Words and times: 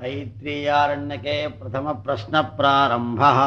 तैत्रीयारण्यके 0.00 1.36
प्रथमप्रश्नप्रारम्भः। 1.60 3.38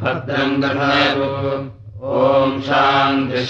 भद्रम् 0.00 0.56
ॐ 2.16 2.50
शान्तिः 2.66 3.46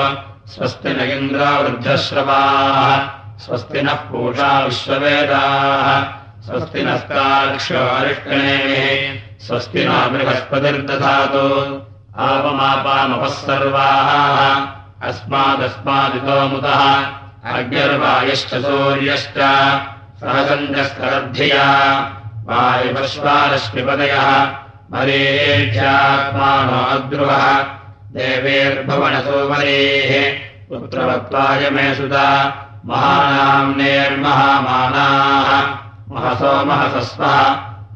स्वस्ति 0.55 0.91
न 0.97 0.99
इन्द्रावृद्धश्रवाः 1.17 2.89
स्वस्ति 3.39 3.81
नः 3.81 3.93
पूषा 3.93 4.65
विश्ववेदाः। 4.65 6.05
स्वस्ति 6.41 6.83
नस्ताक्षारिष्कणेः 6.83 9.39
स्वस्ति 9.39 9.85
न 9.85 9.89
बृहस्पतिर्दधातु। 9.89 11.81
आपमापामपः 12.19 13.27
सर्वाः 13.27 14.67
अस्मादस्मादितो 15.09 16.47
मुतः 16.47 17.05
अग्निर्वायश्च 17.53 18.55
सूर्यश्च। 18.55 19.63
सहसञ्जस्तरद्धिया 20.19 21.65
वायुपश्वारश्मिपदयः। 22.45 24.49
मरेध्यात्मानो 24.91 26.95
अद्रुवः। 26.95 27.65
देवेर्भुवनसोमरेः 28.11 30.39
पुत्रवत्त्वाय 30.69 31.69
मे 31.69 31.95
सुता 31.95 32.63
महानाम्नेर्महामानाः 32.85 33.87
महसो 36.15 36.65
महसस्वः। 36.65 37.49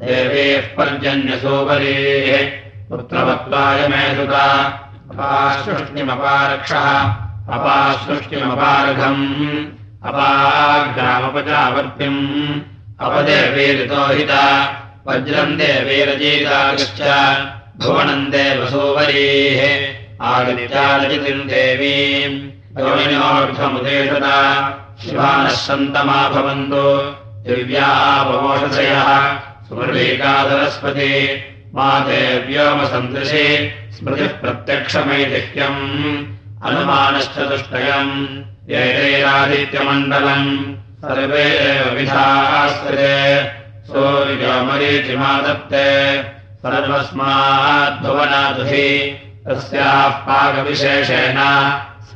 देवेः 0.08 0.76
पर्जन्यसोपरेः 0.76 2.62
पुत्रवत्त्वाय 2.90 3.88
मे 3.88 4.16
सुता 4.16 4.64
अपासृष्टिमपारक्षः। 5.12 7.02
अपासृष्टिमपारघम्। 7.56 8.46
अपाग्रामपचावर्तिम्। 10.10 11.02
अपदेवेरितो 13.00 14.14
हिता। 14.14 14.76
वज्रम् 15.08 15.58
देवेरजीतागश्च 15.58 17.02
भुवनम् 17.78 18.32
देवसोवरीः। 18.32 19.92
आगत्यालजितिम् 20.22 21.50
देवीम् 21.50 22.61
योनिनोऽर्थमुदेशता 22.80 24.38
शिवानः 25.04 25.48
सन्तमा 25.48 26.30
भवन्तु। 26.30 27.16
दिव्यापमोषधयः 27.46 29.08
सुमृलीकाधरस्पति 29.68 31.44
मा 31.76 32.00
देव्योमसन्दृशे। 32.00 33.76
स्मृतिः 33.92 34.28
प्रत्यक्षमैदिह्यम् 34.28 36.26
अनुमानश्चतुष्टयम् 36.64 38.40
यैरैरादित्यमण्डलम्। 38.72 40.76
सर्वे 41.02 41.42
एव 41.42 41.96
विधास्ते 41.96 43.08
सूर्योमरीचिमादत्ते 43.88 45.88
सर्वस्माद्भुवनादुहि 46.64 48.90
तस्याः 49.48 50.10
पाकविशेषेण 50.10 51.38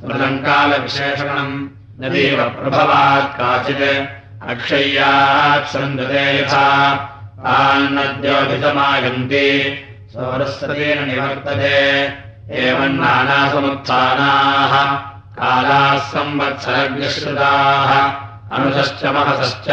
स्मृतङ्कालविशेषणम् 0.06 1.68
नदीव 2.02 2.50
प्रभवात् 2.50 3.38
काचित्। 3.38 4.50
अक्षय्यात् 4.50 5.68
सन्दते 5.68 6.40
यथा। 6.40 6.96
तान्नद्योभितमागन्ति 7.38 9.78
सरस्वतेन 10.10 11.08
निवर्तते। 11.08 12.14
एवम् 12.52 13.00
नानासमुत्थानाः 13.00 15.00
कालाः 15.36 15.98
संवत्सरग्निश्रुताः। 15.98 18.14
अनुजश्च 18.58 19.06
महसश्च। 19.06 19.68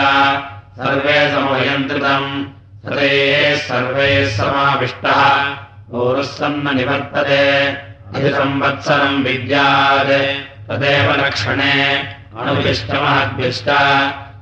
सर्वे 0.78 1.31
समयन्त्रितम् 1.31 2.44
हरेः 2.87 3.56
सर्वैः 3.56 4.28
समाविष्टः। 4.28 5.54
ऊरुः 5.92 6.22
सन्न 6.22 6.76
निवर्तते 6.76 7.91
अधिसंवत्सरम् 8.14 9.24
विद्यात्। 9.24 10.68
तदेव 10.68 11.26
लक्षणे 11.26 12.04
अणुभिष्टमहद्भिष्ट। 12.38 13.68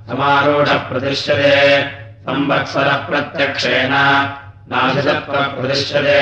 समारूढः 0.08 0.78
प्रतिष्यते 0.78 1.90
संवत्सरप्रत्यक्षेण। 2.20 3.92
नाशिसत्वप्रतिष्यते 4.72 6.20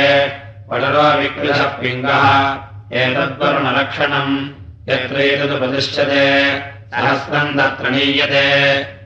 पडरो 0.70 1.20
विकृतः 1.20 1.62
पिङ्गः 1.62 2.58
एतद्वरुणलक्षणम्। 2.92 4.48
यत्रैतदुपतिष्यते 4.88 6.60
सहस्रम् 6.60 7.58
तत्र 7.58 7.90
नीयते। 7.90 8.48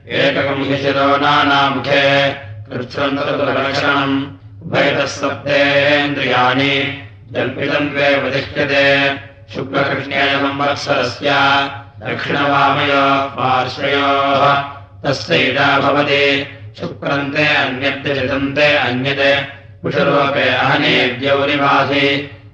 एककम् 0.09 0.65
हि 0.65 0.95
नानामुखे। 1.25 2.37
कृच्छ्रम् 2.69 3.19
तदुलक्षणम् 3.19 4.27
उभयतः 4.63 5.07
सप्तेन्द्रियाणि 5.07 7.03
जल्पितम् 7.35 7.89
द्वे 7.91 8.09
उपतिष्यते 8.17 8.87
शुक्लकृष्णेयसंवत्सरस्य 9.55 11.31
दक्षिणवामयो 12.03 13.05
पार्श्वयोः 13.37 14.43
तस्यैदा 15.05 15.69
भवति। 15.81 16.25
शुक्रन्ते 16.79 17.47
अन्यद्यचितन्ते 17.63 18.67
अन्यत् 18.77 19.49
कुशलोके 19.83 20.47
अहनेद्यौनिवासि 20.65 22.07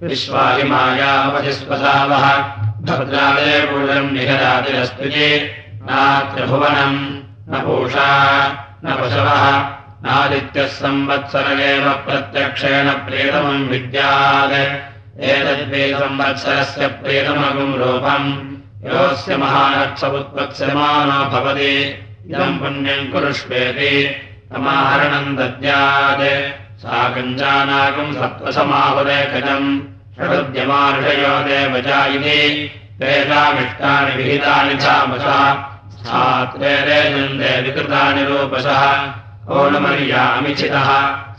विश्वादिमायावधिस्वसावः 0.03 2.27
भद्रादेवूलम् 2.87 4.12
निहरातिरस्ति 4.15 5.27
नात्रिभुवनम् 5.88 6.99
न 7.50 7.53
पूषा 7.67 8.11
न 8.84 8.87
पशवः 9.00 9.44
नादित्यः 10.05 10.67
संवत्सर 10.67 11.61
एव 11.61 11.91
प्रत्यक्षेण 11.91 12.91
प्रेतमम् 12.91 13.69
विद्यात्। 13.69 14.53
एतद्वे 15.21 15.95
संवत्सरस्य 15.95 16.87
प्रेतमगुम् 16.87 17.75
रूपम्। 17.75 18.57
योऽस्य 18.89 19.37
महानक्षमुत्पत्स्यमानो 19.37 21.31
भवति। 21.31 22.05
इदम् 22.31 22.59
पुण्यम् 22.59 23.13
कुरुष्वेति। 23.13 24.23
समाहरणम् 24.53 25.37
दद्यात्। 25.37 26.53
सा 26.79 27.09
कञ्जानाकम् 27.09 28.15
सत्त्वसमाहुरेखजम् 28.15 29.81
षडुद्यमार्षयो 30.19 31.39
देवजा 31.39 32.07
इति। 32.07 32.71
वेदामिष्टानि 33.01 34.17
विहितानि 34.17 34.75
धामसः 34.75 35.55
स्थात्रेरेन्दे 35.99 37.61
विकृतानि 37.61 38.25
रूपसः 38.25 39.13
ओणमर्यामिचितः 39.47 40.88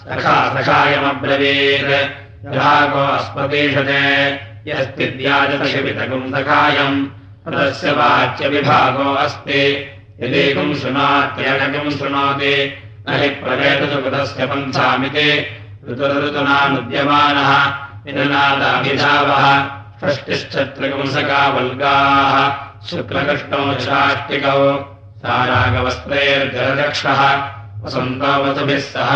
सखा 0.03 0.55
सखायमब्रवीत्। 0.55 2.45
रागो 2.45 2.99
अस्मतीषते 2.99 4.31
यस्तिद्याजतशिवितकम् 4.67 6.31
सखायम् 6.31 7.07
तस्य 7.47 7.91
वाच्यविभागो 7.91 9.13
अस्ति। 9.13 9.91
यदीकम् 10.23 10.75
शृणात्यनकम् 10.75 11.91
शृणोति 11.91 12.77
न 13.09 13.13
हि 13.13 13.29
प्रवेदसुकृतस्य 13.29 14.45
पन्थामिति। 14.45 15.45
ऋतुरऋतुनानुद्यमानः 15.89 17.73
विननादाभिधावः 18.05 19.65
षष्टिश्चत्रकंसका 20.01 21.47
वल्गाः 21.47 22.87
शुक्लकृष्णौ 22.87 23.79
शाष्टिकौ 23.79 24.95
सारागवस्त्रैर्जलदक्षः 25.17 27.58
वसन्तोवसुभिः 27.83 28.79
सह 28.93 29.11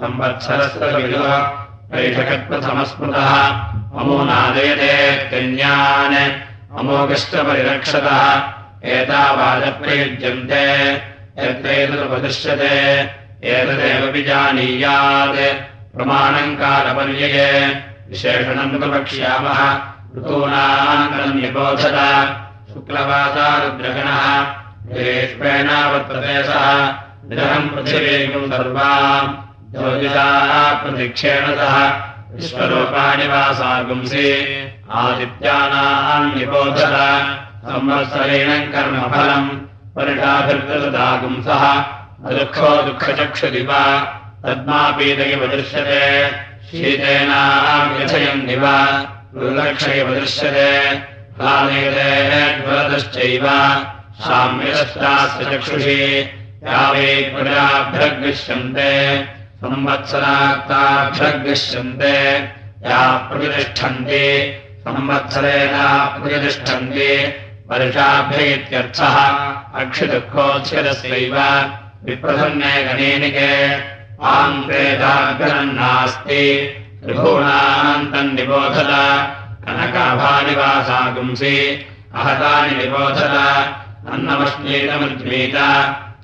संवत्सरस्य 0.00 0.88
विदुः 0.96 1.32
वैषकत्वसमस्मृतः 1.92 3.32
अमोनादयते 4.00 4.92
कन्यान् 5.30 6.16
अमोघश्च 6.78 7.34
परिरक्षतः 7.48 8.20
एतावादप्रयुज्यन्ते 8.94 10.64
यत्रैतदुपदिश्यते 11.44 12.74
एतदेव 13.54 14.04
विजानीयात् 14.14 15.40
प्रमाणम् 15.94 16.56
कालपर्यये 16.60 17.48
विशेषणम् 18.10 18.78
तु 18.80 18.86
वक्ष्यामः 18.94 19.60
ऋतूनाम् 20.16 21.34
निबोधत 21.40 21.98
शुक्लवासारुद्रगणः 22.70 24.22
ग्रेष्मेणावत्प्रदेशः 24.92 26.64
निरहम् 27.30 27.68
पृथिवीम् 27.68 28.52
सर्वा 28.52 29.20
ज्योतिषा 29.72 30.72
प्रतिक्षेण 30.74 31.44
सह 31.44 31.92
विश्वरूपाणि 32.34 33.26
वा 33.26 33.52
सागुंसि 33.52 34.32
आदित्यानाम् 34.90 36.38
निबोधर 36.38 36.96
संवत्सरेण 37.64 38.60
कर्मफलम्। 38.60 39.48
परिणाभिर्कृतदागुंसः 39.96 41.80
दुःखो 42.30 42.82
दुःखचक्षुदिव। 42.82 43.72
तद्मापीतयिव 44.44 45.46
दृश्यते। 45.46 46.28
शीतेनाम् 46.66 47.96
व्यथयन्निव 47.96 48.66
दुर्लक्षयिव 49.40 50.14
दृश्यते। 50.14 50.88
ह्लादयते 50.88 52.60
ज्वलतश्चैव 52.60 53.46
साम्यश्चास्य 54.20 55.56
चक्षुषि। 55.56 56.34
यावे 56.66 57.10
प्रजाभ्यग्निष्यन्ते 57.32 58.92
संवत्सराक्ताभ्यग्निष्यन्ते 59.62 62.14
या 62.86 63.02
प्रतिष्ठन्ति 63.30 64.22
संवत्सरेण 64.86 65.74
प्रतिष्ठन्ति 66.22 67.10
वर्षाभ्य 67.70 68.38
इत्यर्थः 68.54 69.16
अक्षिदुःखोच्छिरस्यैव 69.80 71.36
विप्रसन्ने 72.06 72.72
गणेनिके 72.86 73.52
आन्तेदाभ्यनन्नास्ति 74.34 76.42
त्रिभुवनान्तम् 77.04 78.34
निबोधत 78.36 78.92
कनकाभानिवासागुंसि 79.64 81.56
अहतानि 82.18 82.72
निबोधत 82.82 83.34
अन्नमश्मीतमज्मीत 84.12 85.56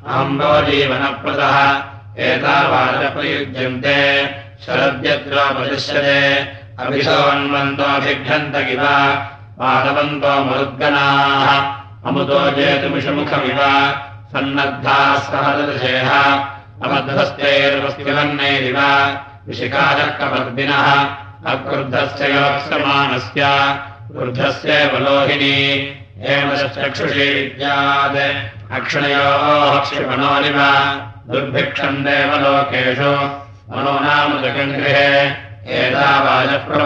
अहम्बो 0.06 0.70
जीवनप्रदः 0.70 1.56
एतावादप्रयुज्यन्ते। 2.18 3.98
शरद्यत्रोपदिश्यते 4.66 6.20
अभिशोन्वन्तोऽभिघ्नन्त 6.84 8.56
इव 8.56 8.82
पादवन्तो 9.58 10.32
मरुद्गणाः। 10.44 11.50
अमुतो 12.08 12.40
जेतुमिषमुखमिव। 12.50 13.60
सन्नद्धाः 14.32 15.18
सहदृशेः 15.18 16.10
अबद्धस्तेर्वस्तिवन्नैरिव 16.84 18.78
विशिखाचक्रवर्दिनः 19.48 20.86
अक्रुद्धस्य 21.52 22.32
योत्समानस्य 22.34 23.42
क्रुद्धस्य 24.12 24.86
बलोहिनी 24.86 25.60
हेमश्चक्षुषी 26.22 27.34
विद्यात् 27.34 28.72
अक्षणयोः 28.72 29.80
क्षिपणोरिव 29.80 30.58
दुर्भिक्षम् 31.32 32.04
देवलोकेषु। 32.04 33.10
मनो 33.72 33.98
नाम 34.00 34.42
जगङ्गृहे 34.42 35.26
एतावाजप्रवदन्तीः 35.68 36.76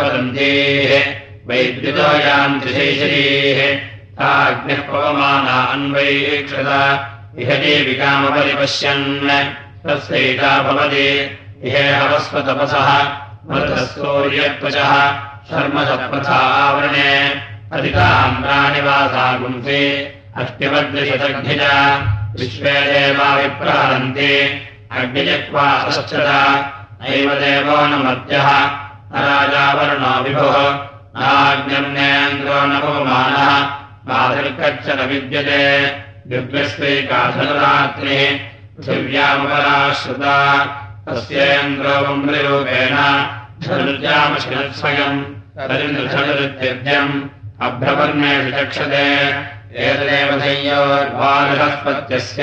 वैद्युतो 1.46 2.18
यान्ति 2.18 2.68
शैशरीः। 2.68 3.76
ताग्निः 4.14 4.80
पवमाना 4.80 5.72
अन्वैक्षत 5.72 6.70
इह 7.38 7.54
देविकामपरिपश्यन् 7.54 9.28
तस्यैता 9.86 10.62
भवति। 10.62 11.38
इहेहवस्वतपसः 11.64 13.02
मृतः 13.50 13.84
सूर्यत्वचः। 13.84 15.12
शर्मसत्पथा 15.50 16.72
अधिकाम्राणि 17.72 18.80
वासागुंसि 18.80 20.08
अष्टिमद्रिशतग्निज 20.36 21.60
विश्वे 22.40 22.70
देवा 22.70 23.36
विप्रहरन्ति। 23.36 24.62
अग्निजक्वा 24.92 25.90
सश्चत 25.90 26.72
नैव 27.02 27.30
देवो 27.30 27.86
न 27.86 27.90
मर्त्यः। 27.90 28.42
न 28.42 28.70
राजावरुणो 29.14 30.22
विभुः। 30.22 30.86
नाग्निर्नेन्द्रो 31.20 32.66
न 32.66 32.78
पवमानः 32.78 33.70
बाधिर्गच्छ 34.04 34.88
न 34.88 35.06
विद्यते। 35.06 35.96
दिव्यस्वैकाधनरात्रिः 36.26 38.38
पृथिव्यामपराश्रुता। 38.76 40.66
तस्येन्द्रो 41.08 41.88
वम्रिरूपेण 41.88 42.96
धनुर्जामशिरस्वयम्। 43.68 45.24
तरिन्द्रधनुरित्यद्यम् 45.58 47.37
चक्षते 47.62 49.34
एतदेव 49.76 50.40
संयोर्वारहस्पत्यस्य 50.40 52.42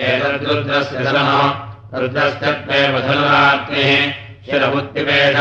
एतद्रुद्रस्य 0.00 0.98
धनः। 0.98 1.50
धनुरात्रिः 3.00 4.12
शिरबुद्धिपेष 4.46 5.36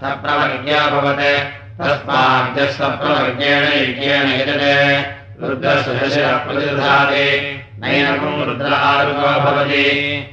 सप्रवर्ग्या 0.00 0.86
भवते। 0.86 1.38
तस्माद्यः 1.78 2.70
सप्रवर्गेण 2.70 3.64
यज्ञेन 3.64 4.28
यजते। 4.28 5.04
रुद्रस्य 5.46 6.10
शिरप्रतिधाति 6.10 7.60
नैनकम् 7.78 8.44
रुद्र 8.44 8.74
आरुको 8.74 9.20
भवति। 9.20 9.86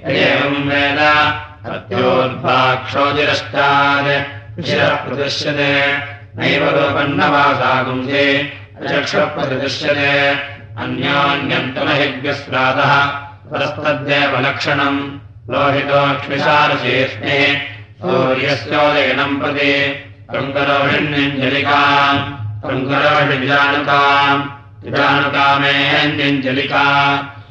एवम् 0.06 0.70
वेद। 0.70 1.00
हत्योर्भाक्षोजिरष्टात् 1.66 4.66
शिरः 4.66 4.96
प्रदृश्यते 4.96 6.14
नैव 6.38 6.64
रूपन्नवासागुंसे 6.76 8.24
चक्षप्रतिदृश्यते 8.90 10.14
अन्योन्यन्तमहिव्यस्रातः 10.84 12.94
परस्तद्येव 13.50 14.34
लक्षणम् 14.46 15.00
लोहितोक्ष्मिशारशेष्णिः 15.54 17.44
सूर्यस्योदयनम् 18.02 19.40
प्रति 19.42 19.74
शृङ्गरोषिण्यञ्जलिकाम् 20.32 22.20
शृङ्गरोषिजानुकाम् 22.64 24.42
विजानुकामेऽञ्जलिका 24.86 26.88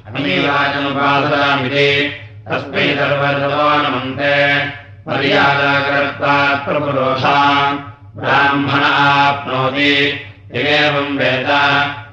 अमीवाचमुपासरामिति 0.08 1.88
तस्मै 2.49 2.87
सर्वतो 2.99 3.62
नमन्ते। 3.84 4.34
मर्यादाकर्ता 5.06 6.34
प्रपुरोधाम् 6.64 7.81
ब्राह्मण 8.16 8.84
आप्नोति 8.84 10.20
एवम् 10.54 11.18
वेद। 11.18 11.46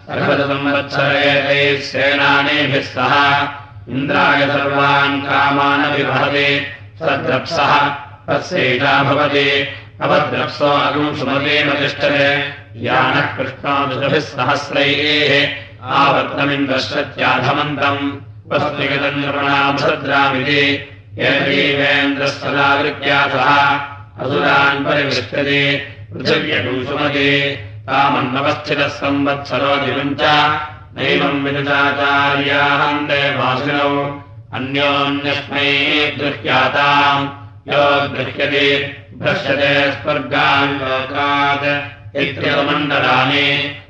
सर्वसंवत्सरेतैः 0.02 1.80
सेनानीभिः 1.80 2.82
सह। 2.82 3.50
इन्द्राय 3.90 4.48
सर्वान् 4.48 5.22
कामानविवहति 5.22 6.66
सद्रप्सः 7.00 7.96
तस्यैषा 8.30 9.04
भवति। 9.04 9.68
अवद्रप्सो 10.02 10.66
अगुम् 10.66 11.16
सुमतीमतिष्ठते 11.16 12.54
यानः 12.76 13.38
कृष्णोदृभिः 13.38 14.20
सहस्रैः। 14.20 15.50
आवर्तमिन्द्रश्रत्याधमन्तम् 15.84 18.12
उपस्थिगतम् 18.46 19.22
निर्मणाभद्रामिति 19.22 20.90
येन्द्रः 21.20 22.28
सह 22.28 23.89
असुरान् 24.24 24.84
परिवृष्टति 24.86 25.62
पृथिव्यगुम् 26.14 26.86
सुमति 26.88 27.30
तामन्नवस्थितः 27.88 28.90
संवत्सरो 29.00 29.74
दिवम् 29.86 30.18
च 30.22 30.24
नैवम् 30.98 31.44
विदुचाचार्याहम् 31.44 33.06
देवासिनौ 33.10 33.92
अन्योन्यस्मै 34.58 35.70
गृह्याताम् 36.20 37.26
यो 37.72 37.84
गृह्यते 38.16 38.66
भ्रश्यते 39.22 39.72
स्वर्गान् 40.02 40.78
लोकात् 40.82 41.68
इत्यमण्डलानि 42.24 43.48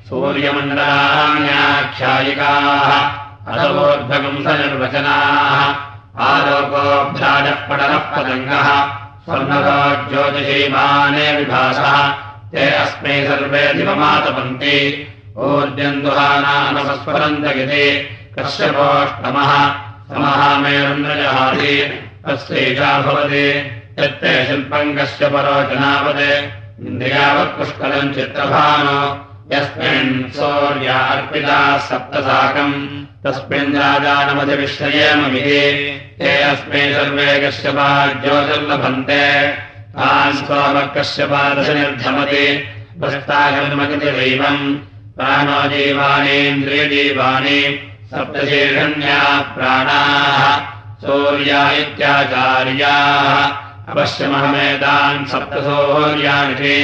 सूर्यमण्डलान्याख्यायिकाः 0.09 2.89
अथवोद्भगम् 3.51 4.43
स 4.45 4.47
निर्वचनाः 4.61 5.59
आलोकोऽभ्राजः 6.29 7.57
पटलः 7.69 8.03
पतङ्गः 8.15 8.67
स्वर्णको 9.29 10.09
ज्योतिषीमाने 10.09 11.37
विभासः। 11.37 12.07
ते 12.51 12.69
अस्मै 12.69 13.27
सर्वे 13.27 13.73
दिवमातपन्ति। 13.73 15.07
ऊर्जम् 15.37 16.01
दुहानामसस्वरन्तगिति 16.01 18.09
कश्यपोष्टमः 18.39 19.51
समः 20.09 20.57
मेरुन्द्रजहाति 20.57 22.01
तस्यैषा 22.27 23.01
भवति। 23.01 23.71
यत्ते 23.99 24.45
शिल्पम् 24.45 24.97
कस्य 24.97 25.27
परोचनावत् 25.27 26.87
इन्द्रियावत् 26.87 27.57
पुष्कलम् 27.57 28.13
चित्तभानो 28.13 28.99
यस्मिन् 29.51 30.31
सौर्या 30.31 30.97
अर्पिता 30.97 31.77
सप्तसाकम् 31.77 33.08
तस्मिन् 33.25 33.75
राजानमधिविश्रयेममिति 33.75 35.63
ते 36.19 36.29
अस्मै 36.41 36.83
सर्वे 36.93 37.29
कश्यपा 37.39 37.89
ज्योतिर्लभन्ते 38.07 39.25
तान् 39.95 40.37
सोमकश्यपादश 40.37 41.69
निर्धमति 41.69 42.45
भस्तागर्मगति 42.99 44.11
दैवम् 44.11 44.77
प्राणो 45.17 45.59
जीवानीन्द्रियजीवानि 45.69 47.59
सप्तशीर्षण्या 48.11 49.19
प्राणाः। 49.55 50.43
सूर्या 51.01 51.71
इत्याचार्याः। 51.71 53.33
अवश्यमहमेतान् 53.91 55.25
सप्तसौर्यानिति 55.25 56.77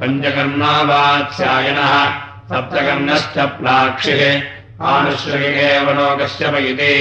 पञ्चकर्णो 0.00 0.74
वात्स्यायनः 0.86 1.94
सप्तकर्णश्च 2.50 3.38
प्लाक्षिः 3.38 4.55
आनुश्रयेव 4.92 5.86
लोकस्य 5.98 6.44
इति 6.70 6.94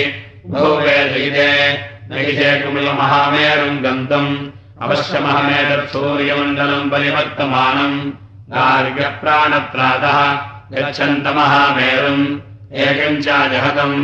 भूवेदयिते 0.52 1.50
नैषे 2.10 2.50
कुमिलमहामेरुम् 2.62 3.82
गन्तुम्। 3.86 4.30
अवश्यमहमेतत् 4.86 5.92
सूर्यमण्डलम् 5.92 6.90
परिवर्तमानम् 6.92 7.98
गार्ग्यप्राणत्रातः 8.54 10.18
गच्छन्तमहामेरुम् 10.72 12.24
एकम् 12.86 13.22
च 13.26 13.28
जहतम् 13.52 13.98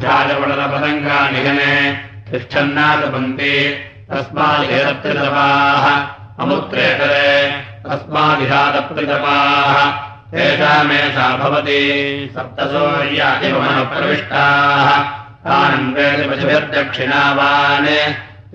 भ्राजपडलपदङ्गानिहने 0.00 1.72
तिष्ठन्नादपन्ति 2.30 3.54
तस्मादेतप्तृतपाः 4.10 5.84
अमुत्रेतरे 6.42 7.30
तस्मादिहादप्तृतपाः 7.84 9.76
तेषामेषा 10.34 11.36
भवति 11.36 12.30
सप्तसौर्यादिमनप्रविष्टाः 12.34 14.88
तानन्वेदपशुभिर्दक्षिणावान् 15.44 17.86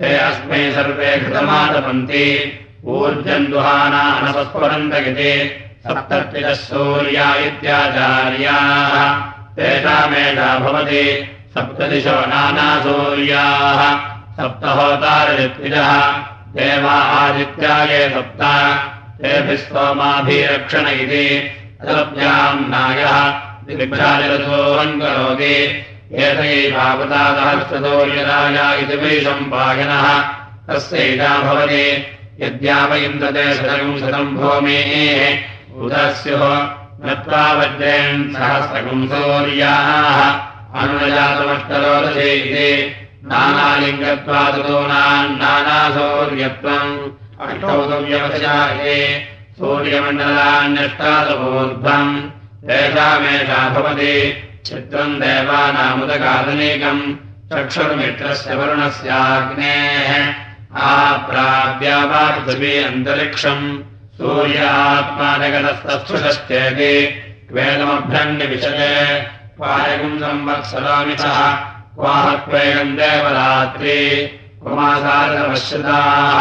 ते 0.00 0.18
अस्मै 0.18 0.72
सर्वे 0.72 1.18
घृतमादपन्ति 1.18 2.52
ऊर्जम् 2.84 3.46
दुहानानसस्वरन्तगिति 3.46 5.50
सप्तत्रितः 5.86 6.54
सूर्या 6.54 7.34
इत्याचार्याः। 7.34 9.20
तेषामेषा 9.56 10.58
भवति 10.58 11.28
सप्तदिशो 11.54 12.10
नानासूर्याः। 12.10 13.96
सप्तहोतारजत्विजः 14.36 16.18
देवा 16.56 16.92
आदित्याये 16.92 18.08
सप्त। 18.08 18.42
तेभिः 19.22 19.56
स्तोमाभिरक्षण 19.56 20.88
इति 20.88 21.56
नायः। 22.70 23.40
दिग्भ्याजरसोऽहम् 23.66 25.00
करोति 25.00 25.84
सम्पायनः। 29.24 30.18
भवति। 31.38 32.06
यद्याव 32.40 32.94
इन्दते 32.94 33.54
शतकम् 33.54 33.98
शतम् 33.98 34.36
भूमेः। 34.36 35.38
उदस्युः 35.80 36.68
नत्वा 37.04 37.52
वज्रेन् 37.52 38.34
सहस्रकम् 38.34 39.08
सौर्याः 39.08 40.40
अनुजातमष्टरोदशे 40.82 42.34
इति 42.34 42.92
नानालिङ्गत्वादूनाम् 43.24 45.38
नानासौर्यत्वम् 45.38 46.98
अष्टौदव्यवशा 47.40 48.72
इति 48.72 49.28
सूर्यमण्डलान्यष्टादवोर्ध्वम् 49.60 52.12
तेषामेषा 52.68 53.58
भवति 53.74 54.14
चित्रम् 54.66 55.18
देवानामुदकादनीकम् 55.20 57.02
चक्षुर्मित्रस्य 57.50 58.50
वरुणस्याग्नेः 58.58 60.10
आप्राप्या 60.86 61.98
वा 62.10 62.22
पृथिवी 62.36 62.72
अन्तरिक्षम् 62.88 63.64
सूर्यात्मानगतस्तस्पृशश्चेति 64.16 66.94
वेदमभ्यन्यविशते 67.52 68.94
क्वायगुम् 69.56 70.20
संवत्सरामितः 70.24 71.38
क्वाहत्वेगम् 72.00 72.98
देवरात्रि। 73.02 74.00
कुमासारवश्यताः 74.62 76.40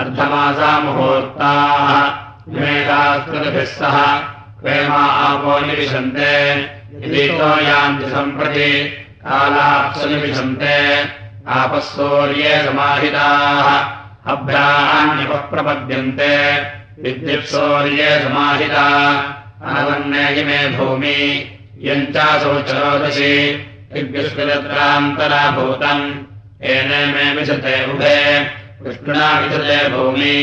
अर्धमासा 0.00 0.70
मुहूर्ताः 0.80 2.27
विमेकास्कृतिभिः 2.52 3.64
सह 3.78 3.96
क्वेमा 4.60 5.02
आपो 5.24 5.58
निविशन्ते 5.66 6.34
यदितो 7.02 7.50
यान्ति 7.64 8.10
सम्प्रति 8.10 8.70
सूर्ये 11.88 12.54
समाहिताः 12.64 13.68
विद्युत्सौर्ये 17.02 18.08
समाहिता 18.22 18.86
अनवन्नेयिमे 19.68 20.58
भूमि 20.76 21.20
यम् 21.88 22.06
चासौ 22.14 22.54
चरोदशि 22.70 23.34
मे 27.14 27.30
विशते 27.38 27.76
उभे 27.92 28.18
विष्णुना 28.82 29.30
विशते 29.40 29.78
भूमि 29.96 30.36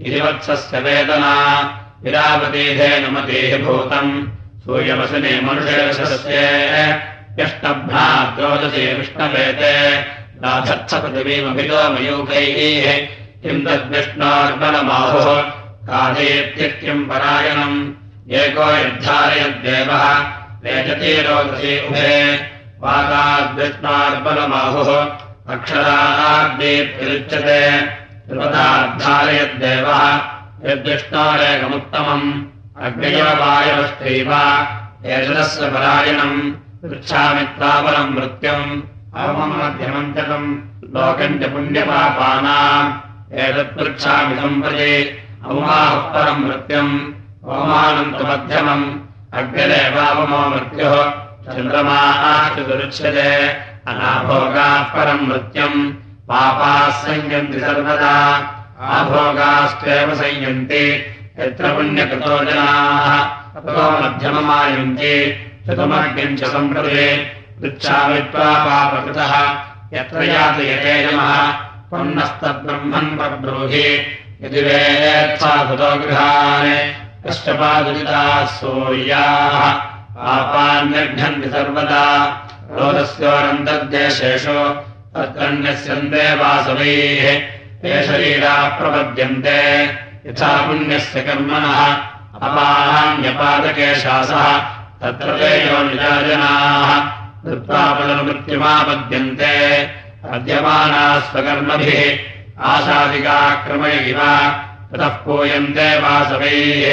इति 0.00 0.20
वत्सस्य 0.20 0.80
वेदना। 0.80 1.34
विरावतीधेनुमतीः 2.02 3.62
भूतम्। 3.62 4.28
सूर्यवसने 4.64 5.40
मनुषयशस्य 5.40 6.36
यष्टभ्राद्रोदशे 7.40 8.94
विष्णवेते। 8.94 10.04
राधत्सपृथिवीमभितो 10.44 11.90
मयूखैः। 11.90 13.08
किम् 13.42 13.66
तद्विष्णोर्बलमाहुः। 13.66 15.42
कादेत्यम् 15.88 17.08
परायणम्। 17.08 17.92
एको 18.30 18.76
यद्धारयद्देवः। 18.76 20.32
वेजते 20.62 21.22
रोदसे 21.22 21.88
उभे। 21.88 22.40
वाताद्विष्णार्बलमाहुः। 22.80 25.18
अक्षराद्दीप्तिरुच्यते 25.48 28.03
त्रिपदाद्धारयद्देवः 28.27 30.01
यद्विष्णोरेकमुत्तमम् 30.69 32.27
अग्नयवायवस्त्रैव 32.85 34.31
एषदस्य 35.15 35.67
परायणम् 35.73 36.39
पृच्छामि 36.81 37.43
त्वापरम् 37.57 38.13
मृत्युम् 38.15 38.71
अवमम् 39.21 39.57
मध्यमञ्चकम् 39.59 40.49
लोकम् 40.95 41.39
च 41.41 41.49
पुण्यपापानाम् 41.53 42.89
एतत्पृच्छामि 43.45 44.35
सम्प्रति 44.41 44.93
अवमाः 45.49 45.95
परम् 46.13 46.43
मृत्युम् 46.45 46.93
अवमानम् 47.53 48.13
तु 48.17 48.23
मध्यमम् 48.29 48.85
अग्निरेवावमो 49.39 50.41
मृत्युः 50.53 50.95
चन्द्रमाः 51.53 52.21
दुरुच्यते 52.55 53.31
अनाभोगाः 53.91 54.81
परम् 54.93 55.27
मृत्युम् 55.29 55.79
पापाः 56.28 56.90
संयन्ति 56.90 57.60
सर्वदा। 57.60 58.14
आभोगास्त्वेव 58.80 60.14
संयन्ति 60.14 61.06
यत्र 61.38 61.74
पुण्यकृतो 61.74 62.44
जनाः। 62.44 63.24
ततो 63.54 63.90
मध्यममायन्ति 63.90 65.14
चतुमग्निम् 65.66 66.36
च 66.36 66.44
सम्प्रति 66.44 67.26
पृच्छामि 67.60 68.20
त्वा 68.20 68.64
पापकृतः 68.64 69.54
यत्र 69.98 70.22
यातयते 70.22 71.06
नमः 71.06 71.52
पुन्नस्तद्ब्रह्मन् 71.90 73.18
प्रब्रूहि 73.18 74.02
यदि 74.42 74.60
वेत्साधुतो 74.60 75.96
गृहान्। 75.96 76.92
कष्टपादुरिताः 77.26 78.46
सूर्याः। 78.46 79.72
पापान्यघ्नन्ति 80.16 81.48
सर्वदा। 81.48 82.04
रोदस्योरन्तर्देशेषु 82.70 84.93
तत्रन्यस्यन्ते 85.14 86.24
वासवैः 86.34 87.24
ते 87.82 87.92
शरीराः 88.06 88.62
प्रपद्यन्ते। 88.78 89.60
यथा 90.26 90.50
पुण्यस्य 90.66 91.18
कर्मणः 91.20 91.80
अपाहान्यपादकेशासः 92.46 94.46
तत्र 95.00 95.28
ते 95.38 95.52
यो 95.66 95.78
निजाजनाः 95.88 96.90
कृत्वापदमृत्युमापद्यन्ते 97.44 99.54
अद्यमानाः 100.34 101.14
स्वकर्मभिः 101.20 102.00
आशादिकाक्रमय 102.72 103.96
इव 104.10 104.20
ततः 104.90 105.12
पूयन्ते 105.24 105.88
वासवैः 106.00 106.84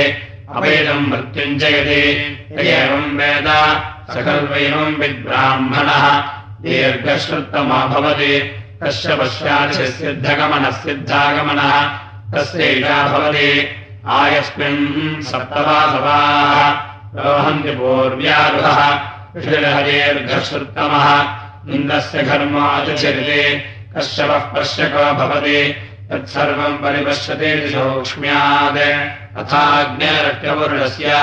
अवेदम् 0.55 1.09
मृत्युञ्जयति। 1.11 2.03
एवम् 2.59 3.15
वेद 3.17 3.47
सकल्वैवम् 4.13 4.97
विद्ब्राह्मणः 5.01 6.05
दीर्घश्रुत्तमा 6.61 7.85
भवति 7.85 8.55
कस्य 8.83 9.15
पश्चात् 9.15 9.73
सिद्धगमनः 9.73 10.71
सिद्धागमनः 10.71 11.87
तस्यैषा 12.33 13.07
भवति। 13.07 13.69
आयस्मिन् 14.07 15.23
सप्तवासवाः। 15.23 16.71
प्रवहन्ति 17.13 17.71
पूर्व्यारुहः। 17.71 18.99
ऋषिर्हरेर्घश्रुत्तमः 19.37 21.23
इन्द्रस्य 21.75 22.23
घर्माचरिते 22.23 23.59
कश्यपः 23.97 24.39
पश्यको 24.39 25.13
भवति। 25.13 25.75
तत्सर्वम् 26.11 26.77
परिपश्यते 26.77 27.69
सौक्ष्म्यात्। 27.69 28.77
अथाग्नेरट्यवरुणस्य 29.37 31.13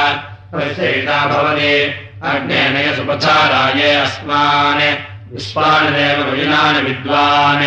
परिचयिता 0.54 1.26
भवति। 1.26 2.04
अग्नेनय 2.22 2.96
सुपथाराये 2.96 3.94
अस्मान् 3.94 5.17
विश्वानदेव 5.32 6.24
विजिनानि 6.24 6.82
विद्वान्। 6.82 7.64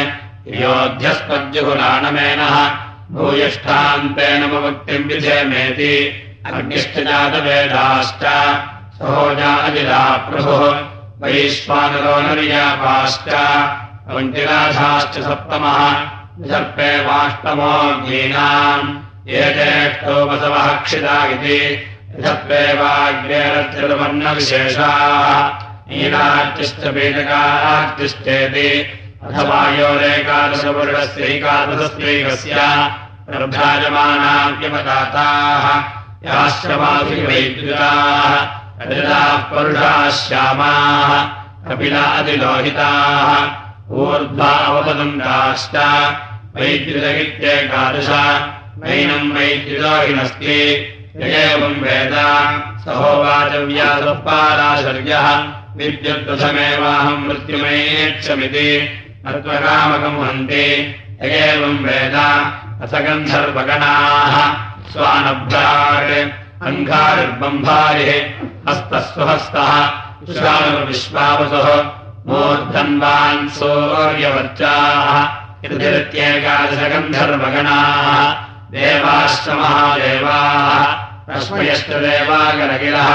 योध्यस्पद्युहुराणमेनः 0.48 2.72
भूयिष्ठान्तेन 3.12 4.44
मुक्तिम् 4.44 5.06
विधेमेति। 5.06 5.96
अग्निश्च 6.46 7.00
जातवेदाश्च 7.00 8.24
प्रभुः। 10.30 10.84
वैश्वानरो 11.22 12.22
नर्यापाश्च 12.22 13.30
वञ्चिराधाश्च 14.08 15.20
सप्तमः। 15.20 16.22
सर्पे 16.50 17.06
वाष्टमोऽग्नीनाम् 17.06 18.98
ये 19.30 19.54
ज्येष्ठो 19.54 20.26
बसवः 20.26 20.80
क्षिता 20.80 21.26
इति। 21.26 21.88
ऋषप्रेवाग्नेरत्रिवर्णविशेषाः 22.20 24.90
नीलार्चिश्च 24.90 25.61
पीठकार्चिश्चेति 26.96 28.68
अथवा 29.28 29.62
प्रभ्राजमानाव्यपदाताः 33.32 35.66
याश्रमाभिवैद्युताः 36.28 38.34
रजताः 38.90 41.12
कपिलादिलोहिताः 41.68 43.30
ऊर्ध्वा 44.02 44.52
अवपदन्ताश्च 44.68 45.76
वैद्युतगित्येकादश 46.56 48.10
नैनम् 48.84 49.34
वैद्युतोहिनस्ति 49.38 50.60
एवम् 51.38 51.82
वेद 51.86 52.16
सहोवाचव्यासपाराशर्यः 52.86 55.28
विद्युत्प्रथमेवाहम् 55.78 57.26
मृत्युमेक्षमिति 57.28 58.70
नत्वकामकम् 59.26 60.20
हन्ति 60.24 60.66
एवम् 61.40 61.84
वेद 61.86 62.16
असगन्धर्वगणाः 62.84 64.36
स्वानभ्राट् 64.92 66.14
अङ्गारिर्बम्भारिः 66.70 68.12
हस्तः 68.68 69.04
स्वहस्तः 69.12 69.72
विश्वावसुः 70.90 71.70
मूर्धन्वान् 72.30 73.52
सौर्यवर्चाः 73.60 75.14
इत्येकादशगन्धर्वगणाः 75.68 78.10
देवाश्च 78.74 79.46
महादेवाः 79.62 80.84
तस्मयश्च 81.30 81.90
देवागरगिरः 82.06 83.12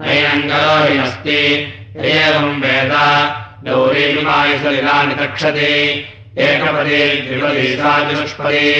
नैनङ्गरोहिनस्ति 0.00 1.40
एवम् 1.94 2.60
वेद 2.62 2.92
गौरीमायुसलिलानि 3.66 5.14
तक्षति 5.14 5.74
एकपदी 6.46 7.02
द्विपदी 7.26 7.66
साचुष्पदी 7.78 8.70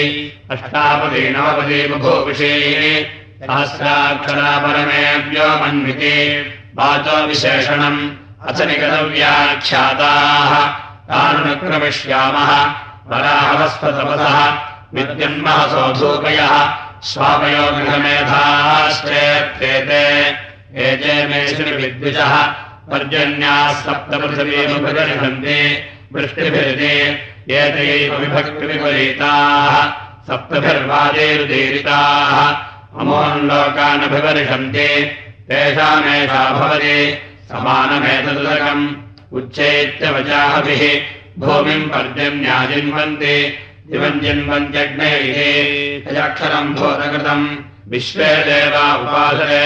अष्टापदी 0.51 1.21
नवपदी 1.35 1.79
बभूविषे 1.91 2.51
सहस्राक्षरा 3.39 4.51
परमेभ्यो 4.63 5.47
मन्विति 5.61 6.17
वाचो 6.77 7.15
विशेषणम् 7.27 8.01
अथ 8.49 8.59
निगतव्याख्याताः 8.67 10.51
तानुक्रमिष्यामः 11.09 12.51
वराहवस्वतपसः 13.11 14.37
विद्यन्महसोधूकयः 14.95 16.53
स्वापयो 17.13 17.65
गृहमेधाश्चेत्रेते 17.77 19.13
एते 20.85 21.15
मेषिणि 21.27 21.73
विद्विषः 21.81 22.33
पर्जन्याः 22.89 23.73
सप्तपृथिवीमुपगनिषन्ति 23.85 25.59
वृष्टिभिरिति 26.13 26.95
एतैव 27.59 28.13
विभक्तिविपरीताः 28.21 29.75
सप्तभिर्वाजैरुदीरिताः 30.27 32.37
अमोन्लोकानभिवर्षन्ति 33.01 34.89
तेषामेषा 35.49 36.43
भवति 36.57 36.99
समानमेतदुदकम्। 37.49 38.85
उच्चैत्यवचाहभिः 39.37 40.83
भूमिम् 41.43 41.89
पर्जन्याजिन्वन्ति 41.93 43.35
दिवम् 43.91 44.21
जिन्वन्त्यग्नैः 44.23 45.37
यजक्षरम् 46.07 46.73
भूतकृतम् 46.75 47.45
विश्वे 47.91 48.31
देवा 48.47 48.85
उपासरे 48.95 49.65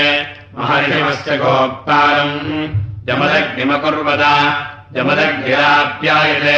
महर्षिमस्य 0.57 1.31
गोक्तारम् 1.37 2.37
जमदग्निमकुर्वद 3.09 4.23
जमदग्निराप्यायते 4.95 6.57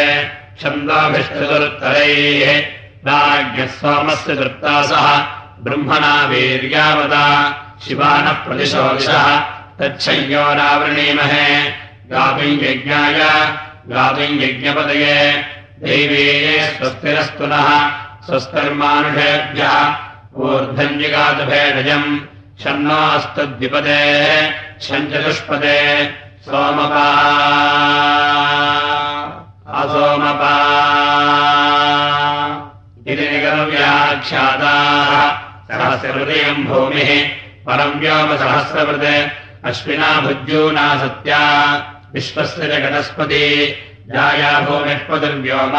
छन्दोभिष्टचतुरुत्तरैः 0.61 2.51
राज्ञः 3.07 3.67
सोमस्य 3.79 4.35
तृप्तासः 4.39 5.05
ब्रह्मणा 5.65 6.13
वीर्यावता 6.31 7.25
शिवानः 7.83 8.37
प्रतिशोषः 8.45 9.25
तच्छय्योरावृणीमहे 9.79 11.47
गातुम् 12.11 12.61
यज्ञाय 12.63 13.19
गातुम् 13.93 14.41
यज्ञपदये 14.43 15.17
दैवे 15.83 16.25
स्वस्तिरस्तु 16.77 17.45
नः 17.53 17.69
स्वस्तिर्मानुषेभ्यः 18.25 19.77
ऊर्धन्यगातभेषजम् 20.47 22.09
षण्णास्तद्विपदेः 22.63 24.27
षञ्चतुष्पदे 24.87 25.79
इति 33.07 33.29
निगमव्याख्याताः। 33.31 34.21
सहस्रहृदयम् 35.67 36.65
भूमिः। 36.65 37.29
परम् 37.65 37.99
व्योमसहस्रवृत्। 37.99 39.31
अश्विना 39.65 40.21
भुज्यूना 40.21 40.97
सत्या। 40.97 41.73
विश्वस्य 42.13 42.67
जगदस्पति 42.67 43.75
जाया 44.15 44.59
भूमिष्पतिर्व्योम 44.59 45.71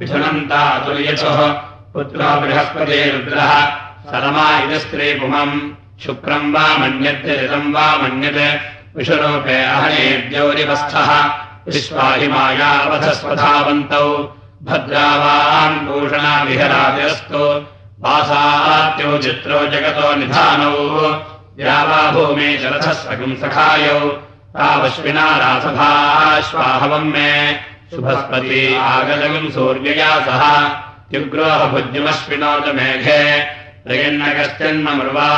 मिथुनन्ता 0.00 0.60
अतुर्यसुः 0.60 1.52
पुत्रो 1.92 2.40
बृहस्पति 2.40 3.10
रुद्रः। 3.10 3.66
सरमा 4.06 4.58
इति 4.58 4.80
स्त्रीपुमम् 4.80 5.70
शुक्रम् 6.00 6.54
वा 6.54 6.78
मन्यते 6.78 7.46
ऋतम् 7.46 7.74
वा 7.74 7.96
मन्यते 7.96 8.75
विषुरूपे 8.96 9.64
अहनेद्यौरिवस्थः 9.64 11.38
विश्वाहिमायावधस्वधावन्तौ। 11.68 14.36
भद्रावान् 14.62 15.86
भूषणा 15.86 16.42
विहरादिरस्तु 16.42 17.64
वासात्यो 18.00 19.18
चित्रो 19.18 19.58
जगतो 19.58 20.14
निधानौ। 20.14 21.24
या 21.58 21.84
वा 21.84 22.10
भूमे 22.10 22.56
जलधः 22.56 22.92
सखम् 22.92 23.36
सखायौ। 23.36 24.22
तावश्विना 24.56 25.36
रासभाश्वाहवम् 25.36 27.04
मे। 27.04 27.60
शुभस्पति 27.90 28.78
आगलगम् 28.80 29.50
सूर्यया 29.50 30.20
सह। 30.20 30.70
त्युग्रोह 31.10 31.66
भुज्यमश्विनो 31.66 32.60
च 32.60 32.62
मेघे। 32.62 33.46
प्रयन्नकश्चन्ममृवा 33.86 35.28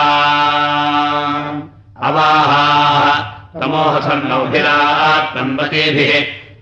अवाहाः 2.03 3.38
तमोहसन्नौभिरात्मन्वतीभिः 3.61 6.13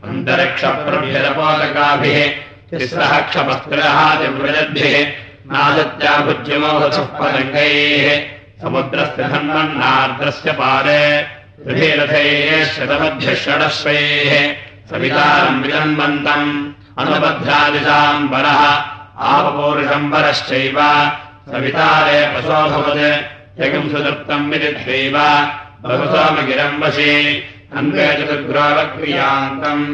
अन्तरिक्षप्रभ्यरपोलकाभिः 0.09 2.19
तिस्रः 2.71 3.13
क्षपस्त्रः 3.31 3.99
दिव्रजद्भिः 4.21 4.95
नादत्या 5.53 6.13
भुज्यमोहसः 6.27 7.09
पदङ्गैः 7.19 8.07
समुद्रस्य 8.63 9.23
धन्वन्नार्द्रस्य 9.33 10.49
पारे 10.61 11.03
त्रिभिरथैः 11.65 12.65
शतमध्यः 12.75 13.37
षडश्वैः 13.45 14.33
सवितारम् 14.91 15.63
विजन्वन्तम् 15.63 16.51
अनुबध्रादिशाम् 17.03 18.29
वरः 18.33 18.61
आपपूरुषम् 19.35 20.11
वरश्चैव 20.13 20.79
सवितारे 21.53 22.19
पशोऽभवत् 22.35 23.25
जगम् 23.61 23.91
सुतृप्तम् 23.93 24.51
विदित्वैव 24.51 25.17
बहुसोमगिरम् 25.85 26.81
वशे 26.83 27.13
अन्वे 27.79 28.07
चतुर्ग्रावक्रियान्तम् 28.19 29.85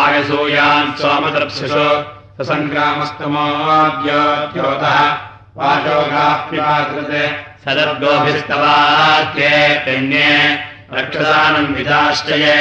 आयसूयान् 0.00 0.96
सोमदर्शिषु 1.00 1.86
वाचोगाप्यकृते 5.58 7.24
सदर्गोभिस्तवाच्ये 7.64 9.56
रक्षसानम् 10.96 11.74
विदाश्चये 11.76 12.56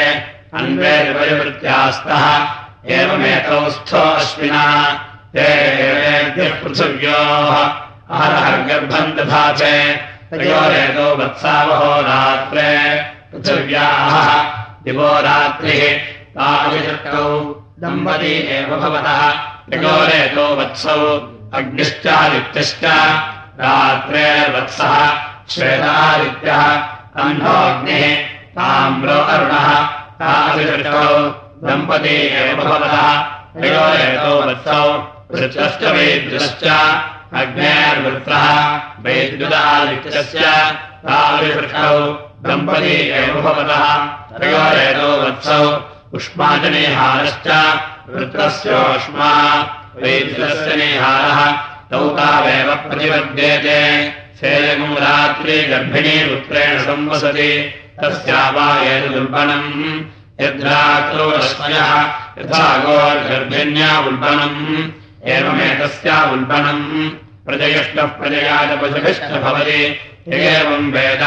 अन्वे 0.60 0.96
परिवृत्यास्तः 1.16 2.26
एवमेतौ 2.98 3.62
स्थो 3.76 4.04
अश्विना 4.20 4.66
ते 5.36 5.48
पृथिव्योः 6.62 7.54
अहरः 8.16 8.48
गर्भम् 8.68 9.16
दधाचे 9.18 9.76
तयोरेतो 10.32 11.15
वत्सावहो 11.15 12.02
रात्रे, 12.02 13.02
पृथिव्याः 13.32 14.28
दिवो 14.84 15.08
रात्रिः 15.08 15.98
ताविशक्तौ 16.36 17.26
दम्पती 17.80 18.34
एव 18.48 18.76
भवतः। 18.76 19.32
तयोरेतो 19.72 20.56
वत्सौ 20.56 21.00
अग्निश्चादित्यश्च, 21.54 22.84
रात्रेर्वत्सः 23.60 24.96
श्वेतादित्यः 25.50 26.63
अन्धोऽग्निः 27.24 28.15
ताम्रो 28.56 29.20
अरुणः 29.34 29.86
तादृशौ 30.22 31.30
दम्पती 31.63 32.15
एव 32.15 32.63
भवतः। 32.63 33.22
तयोरेतो 33.62 34.32
वत्सौ 34.48 34.84
वृत्रश्च 35.32 35.84
वैद्युश्च 35.84 36.63
अग्नेर्वृत्रः 37.39 38.48
वैद्युदादित्यस्य 39.04 40.46
तादृशौ 41.06 41.96
दम्पती 42.46 42.96
एव 43.20 43.36
भवतः 43.46 43.86
तयोरेतो 44.39 45.10
वत्सौ 45.22 45.63
उष्माजनेहारश्च 46.17 47.48
वृत्रस्योष्मा 48.15 49.32
वैद्युतस्य 50.04 50.76
नेहारः 50.82 51.39
तौ 51.91 52.08
तावेव 52.17 52.70
प्रतिपद्येते 52.88 53.80
सेयगुम् 54.41 54.98
रात्रि 55.06 55.58
गर्भिणी 55.72 56.17
वृत्रेण 56.30 56.78
संवसति 56.88 57.52
तस्यावायेतदुल्बणम् 58.02 59.70
यद्रात्रौ 60.44 61.30
रश्मयः 61.38 61.91
यथा 62.39 62.65
गोर्गर्भिण्या 62.86 63.91
उल्बणम् 64.08 64.60
एवमेतस्या 65.26 66.32
उल्बणम् 66.32 67.10
प्रजयष्टः 67.46 68.06
प्रजया 68.06 68.58
च 68.66 68.80
पशुभिश्च 68.80 69.32
भवति 69.32 70.00
एवम् 70.34 70.92
वेद 70.92 71.24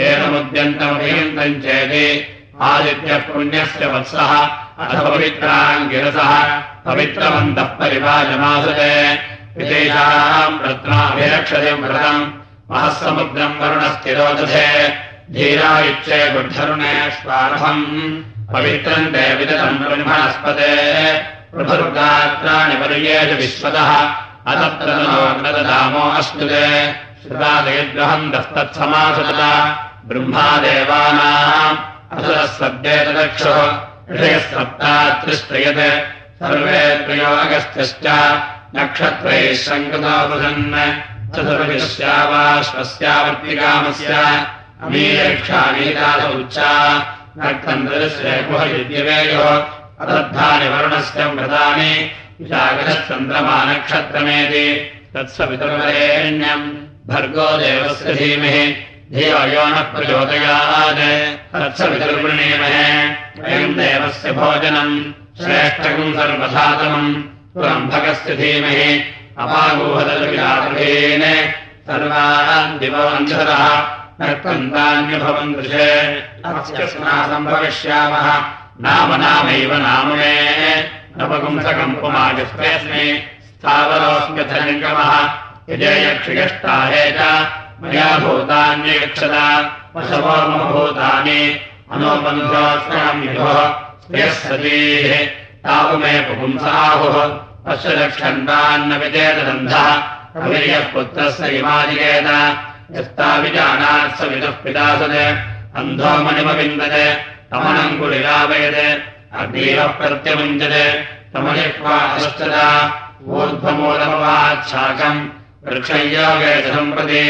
एनमुद्यन्तमभियन्तम् 0.00 1.62
चेति 1.62 2.26
आदित्यः 2.60 3.18
पुण्यस्य 3.18 3.86
वत्सः 3.86 4.32
अथ 4.78 5.00
पवित्राङ्गिरसः 5.04 6.60
पवित्रवन्तः 6.86 7.62
परिवाजमासते 7.62 9.14
विदेशाम् 9.56 10.60
रत्नाभिरक्षतिम् 10.62 11.84
व्रतम्। 11.84 12.30
महःसमुद्रम् 12.70 13.60
वरुणस्थिरोदधे। 13.60 14.88
धीरा 15.30 15.80
इच्छे 15.80 16.30
बुद्धरुणेष्वार्हम् 16.30 17.84
पवित्रम् 18.52 19.06
ते 19.06 19.34
विदतम् 19.34 19.78
ब्रह्मणस्पते 19.78 21.41
प्रभुर्गात्राणि 21.54 22.74
पर्येषु 22.74 23.36
विश्वतः। 23.36 23.90
अतत्रदामो 24.50 26.04
अश्नुते 26.10 26.66
श्रुतादयग्रहम् 27.22 28.30
दस्तत्समासतः 28.32 29.42
ब्रह्मादेवानाम् 30.08 31.78
असुरः 32.12 32.46
सद्येतदक्षुः 32.46 33.60
ऋषयः 34.14 34.38
सप्तात्रिस्त्रयत् 34.38 35.84
सर्वे 36.40 36.82
त्रयो 37.04 37.30
अगस्त्यश्च। 37.44 38.06
नक्षत्रैः 38.76 39.54
चतुर्विश्यावाश्वस्यावर्तिकामस्य। 41.34 44.12
अमीक्षामीतासौच्चा 44.82 46.72
नक्तन्द्रस्य 47.38 48.28
गुहयुद्यवेयोः 48.50 49.81
अदद्धानि 50.02 50.68
वरुणस्य 50.68 51.24
चन्द्रमानक्षत्रमेति 53.08 54.92
तत्सवितुर्वरेण्यम्। 55.14 56.70
भर्गो 57.06 57.56
देवस्य 57.56 58.14
धीमहि। 58.14 58.76
धियो 59.14 59.66
नः 59.66 59.80
प्रचोदयात्। 59.80 61.54
तत्सवितुर्वृणीमहे। 61.54 63.14
वयम् 63.42 63.74
देवस्य 63.74 64.32
भोजनम्। 64.32 65.12
श्रेष्ठकम् 65.44 66.14
सर्वसातमम् 66.14 67.22
त्वम्भकस्य 67.22 68.36
धीमहि। 68.36 69.04
दिववन्धरः 72.78 73.86
नक्तन्तान्यभवन् 74.20 75.54
दृशे। 75.54 76.22
अस्यस्मासम्भविष्यामः 76.44 78.61
नाम 78.80 79.14
नामैव 79.14 79.74
नाम 79.74 80.06
मे। 80.06 80.52
नवपुंसकम् 81.18 81.94
पुमाजस्मेऽस्मि 81.94 83.22
स्थावरोऽस्म्यथनिगमः 83.48 85.30
यजयक्षियष्टाहे 85.68 87.10
च 87.10 87.20
मम 90.48 90.72
भूतानि। 90.72 91.60
अनोबन्धोऽस्म्यहम् 91.92 93.24
युधोः 93.24 93.70
स्त्रियः 94.02 94.32
सतीः। 94.32 95.26
तावु 95.64 95.98
मे 95.98 96.20
पुपुंसाहुः। 96.20 97.40
अवीयः 100.36 100.92
पुत्रस्य 100.92 101.48
इमादिकेत 101.48 102.26
यस्ताविजानात् 102.96 104.18
स 104.18 104.20
विदुः 104.22 104.50
पितासत् 104.50 105.16
अन्धो 105.76 106.24
मणिमविन्दत् 106.24 107.31
वृक्षयोगे 115.66 116.54
च 116.62 116.66
सम्प्रति 116.74 117.24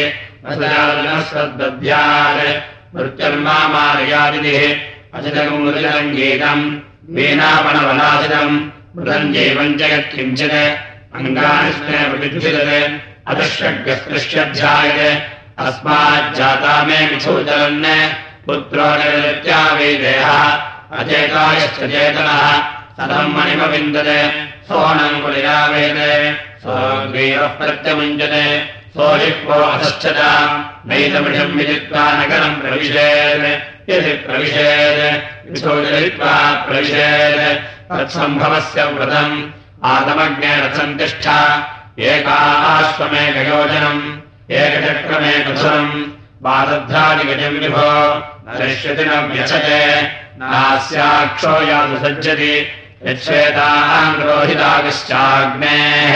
सद्दध्यात् 1.31 2.41
मृत्युर्मामार्यादिः 2.95 4.63
अचितकम् 5.17 6.15
गीतम्। 6.17 6.65
वीणापणवलासितम् 7.15 8.57
मृतम् 8.97 9.33
जैवम् 9.35 9.79
च 9.79 9.83
यत्किञ्चित् 9.93 10.59
अङ्गानिष्ठेन 11.19 13.01
अदृश्यग्रस्पृश्यध्यायते 13.31 15.11
अस्माज्जाता 15.65 16.75
मे 16.87 16.99
मिथोचलन् 17.11 17.87
पुत्रो 18.47 18.87
नित्यावेदेहः 18.87 20.63
अचेतायश्च 20.93 21.75
चेतनः 21.75 22.63
सदम् 22.97 23.35
मणिमविन्दते। 23.35 24.47
सोऽनम् 24.69 25.23
कुलिरावेदे। 25.23 26.33
नैतमिषम् 30.87 31.53
विदित्वा 31.53 32.13
नगरम् 32.13 32.55
प्रविशेत्। 32.55 33.91
यदि 33.91 34.13
प्रविशेत्। 34.13 35.51
विशोचयित्वा 35.51 36.65
प्रविशेत्। 36.69 37.93
तत्सम्भवस्य 37.93 38.85
व्रतम्। 38.85 39.51
आतमज्ञेन 39.85 40.75
सन्तिष्ठा 40.75 41.67
एकाश्वमेकयोजनम् 41.99 44.53
एकचक्रमेकधुरम्। 44.53 46.05
वादध्रादिगजम् 46.43 47.59
विभो 47.59 48.32
नरिष्यति 48.47 49.05
न 49.05 49.19
व्यथते 49.33 49.83
नास्याक्षो 50.39 51.55
यादुसज्जति 51.69 52.55
यच्छेताम् 53.07 54.23
रोहिताविश्चाग्नेः 54.29 56.15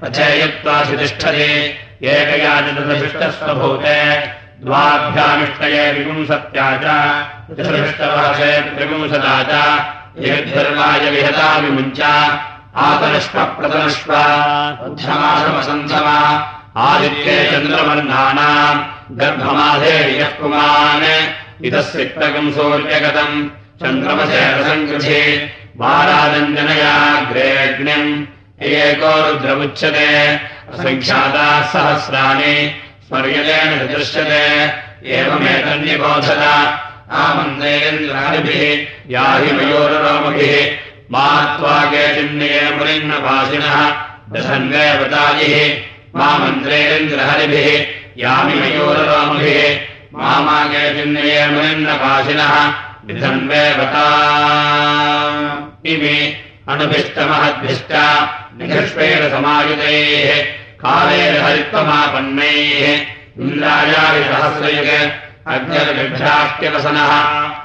पथे 0.00 0.26
युक्त्वा 0.40 0.76
सुतिष्ठति 0.88 1.52
एकयाजतदभिष्टस्वभूते 2.14 4.00
द्वाभ्यामिष्टये 4.64 5.86
विपुंसत्या 5.98 6.68
च 6.82 6.98
त्रिषष्टवहसे 7.56 8.50
त्रिपुंसदा 8.74 9.36
च 9.50 9.62
यद्धर्माय 10.28 11.10
विहता 11.14 11.48
विमुञ्च 11.62 12.00
आपनष्व 12.86 13.38
प्रतनष्व 13.58 14.12
बुद्धमासमसन्धमा 14.82 16.18
आदित्ये 16.86 17.36
चन्द्रवर्णानाम् 17.50 18.86
गर्भमाधे 19.20 19.98
यः 20.18 20.30
पुमान् 20.40 21.06
इतः 21.66 21.82
सिक्तकम् 21.92 22.54
सूर्यगतम् 22.56 23.36
चन्द्रमसे 23.80 24.42
रसङ्कृधि 24.58 25.22
वाराजञ्जनयाग्रेग्निम् 25.80 28.10
एको 28.74 29.12
रुद्रमुच्यते। 29.24 30.10
असङ्ख्याताः 30.74 31.56
सहस्राणि 31.72 32.54
स्मर्यतेन 33.06 33.70
दृश्यते 33.92 34.44
एवमेतन्यबोधत 35.18 36.42
आमन्देन्द्रादिभिः 37.24 38.62
याहि 39.14 39.50
मयोररोमभिः 39.58 40.54
मा 41.12 41.26
त्वागे 41.58 42.06
चिन्नये 42.14 42.64
मुनिन्नभासिनः 42.78 43.76
दशन्वेवतायिः 44.32 45.54
मा 46.16 46.28
मन्त्रेन्द्रहरिभिः 46.38 47.68
यामि 48.24 48.56
मयूररोमभिः 48.60 49.58
मामागे 50.14 50.84
चिन्नये 50.96 51.40
मुनिन्नभासिनः 51.52 52.54
विधन्वेवता। 53.06 54.06
इमे 55.92 56.16
अणुभिष्टमहद्भिष्ट 56.72 57.92
निघष्पेण 58.58 59.28
समायुतैः 59.32 60.30
कालेन 60.82 61.36
हरित्वमापन्नैः 61.44 62.86
इन्द्रायाविसहस्रयुग 63.42 64.90
अग्निर्विभ्राष्ट्यवसनः 65.54 67.12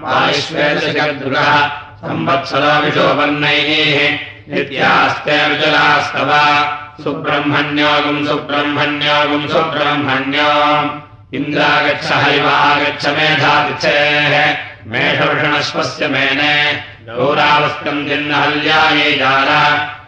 वायुष्वेदशकर्दुरः 0.03 1.51
संवत्सरो 2.03 2.73
विशोपन्नैः 2.84 3.69
नित्यास्ते 4.51 5.38
विजलास्तव 5.49 6.32
सुब्रह्मण्योगुम् 7.03 8.25
सुब्रह्मण्योगुम् 8.27 9.47
सुब्रह्मण्यो 9.56 10.51
इन्द्रागच्छ 11.38 12.08
हरिवागच्छ 12.12 13.04
मेधातिथेः 13.17 14.34
मेषवृषणश्वस्य 14.91 16.04
मेने 16.13 16.56
गौरावस्कम् 17.08 18.06
जिन्नहल्यायै 18.08 19.12
जाल 19.22 19.50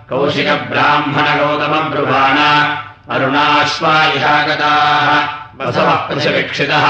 कौशिकब्राह्मणगौतमब्रुवाण। 0.09 2.37
अरुणाश्वायिहागताः 3.15 5.09
बसवः 5.57 5.99
पृशवीक्षितः 6.09 6.85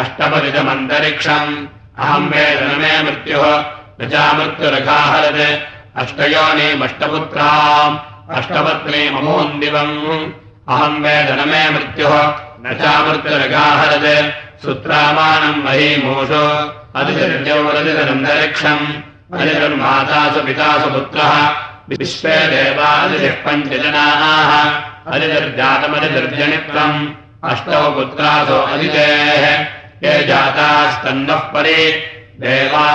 अष्टपदितमन्तरिक्षम् 0.00 1.66
अहम् 1.98 2.28
वेदन 2.28 2.80
मे 2.80 3.02
मृत्युः। 3.02 3.64
न 4.00 4.08
चामृत्युरघाहरज 4.08 5.58
अष्टयोनीमष्टपुत्राम् 5.96 7.98
अष्टपत्नीममोन्दिवम् 8.30 10.30
अहम् 10.68 11.04
वेदन 11.04 11.48
मे 11.48 11.70
मृत्युः। 11.70 12.34
न 12.60 12.78
चामृत्युरघाहरज 12.82 14.32
सुत्रामाणम् 14.62 15.64
महीमूषो। 15.64 16.74
अधिजौरधितरन्तरिक्षम् 16.96 18.86
अधिजन्मातासु 19.34 20.46
पितासु 20.46 20.90
पुत्रः। 20.90 21.52
विश्वे 21.88 22.30
देवादिः 22.30 23.32
पञ्चजनाः। 23.32 24.80
अधिजर्जातमधिजर्जनित्वम् 25.06 27.08
अष्टौ 27.44 27.90
पुत्रासु 27.90 28.52
अधितेः 28.52 29.79
ये 30.04 30.22
जातास्तन्नः 30.22 31.34
परि 31.34 32.02
देवा। 32.40 32.86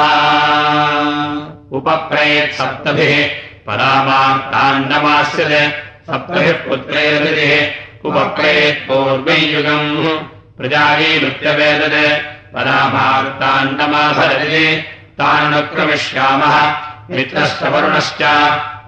उपप्रयेत् 1.71 2.53
सप्तभिः 2.53 3.29
परामाण्डमास्यते 3.67 5.73
सप्तभिः 6.07 6.51
पुत्रैर्दिः 6.51 7.71
उपप्रयेत् 8.05 8.87
पूर्वयुगम् 8.87 10.19
प्रजायी 10.57 11.19
नृत्यवेदते। 11.19 12.21
परामार्ताण्डमाभरति 12.53 14.83
तान्नक्रमिष्यामः 15.17 16.77
मित्रश्च 17.09 17.63
वरुणश्च। 17.63 18.21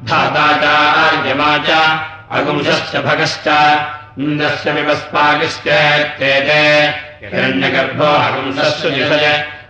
धाता 0.04 0.58
चार्यमा 0.58 1.58
च। 1.58 2.00
अगुंशश्च 2.32 2.96
भगश्च। 2.96 3.48
इन्द्रस्य 4.20 4.72
विवस्पाकिश्चेते 4.72 7.07
हिरण्यगर्भो 7.22 8.12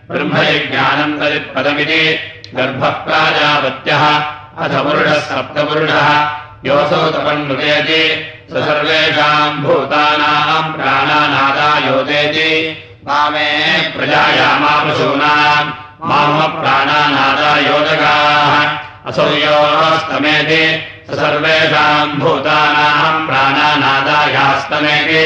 ब्रह्मयज्ञानम् 0.10 1.18
तदित्पदमिति 1.20 2.02
गर्भः 2.58 2.96
प्राजापत्यः 3.06 4.04
अथ 4.64 4.74
पुरुषः 4.86 5.20
सप्तपुरुषः 5.30 6.10
योऽसौ 6.68 7.02
तपन्नुतेति 7.16 8.04
स 8.52 8.54
सर्वेषाम् 8.68 9.58
भूतानाम् 9.64 10.70
प्राणानादायोदेति 10.78 12.52
मामे 13.08 13.50
प्रजायामापशूनाम् 13.98 15.74
माम 16.12 16.40
प्राणानादायोजगाः 16.62 18.54
असौ 19.10 19.28
योस्तमेति 19.44 20.64
स 21.10 21.12
सर्वेषाम् 21.20 22.18
भूतानाम् 22.24 23.26
प्राणानादायास्तमेति 23.28 25.24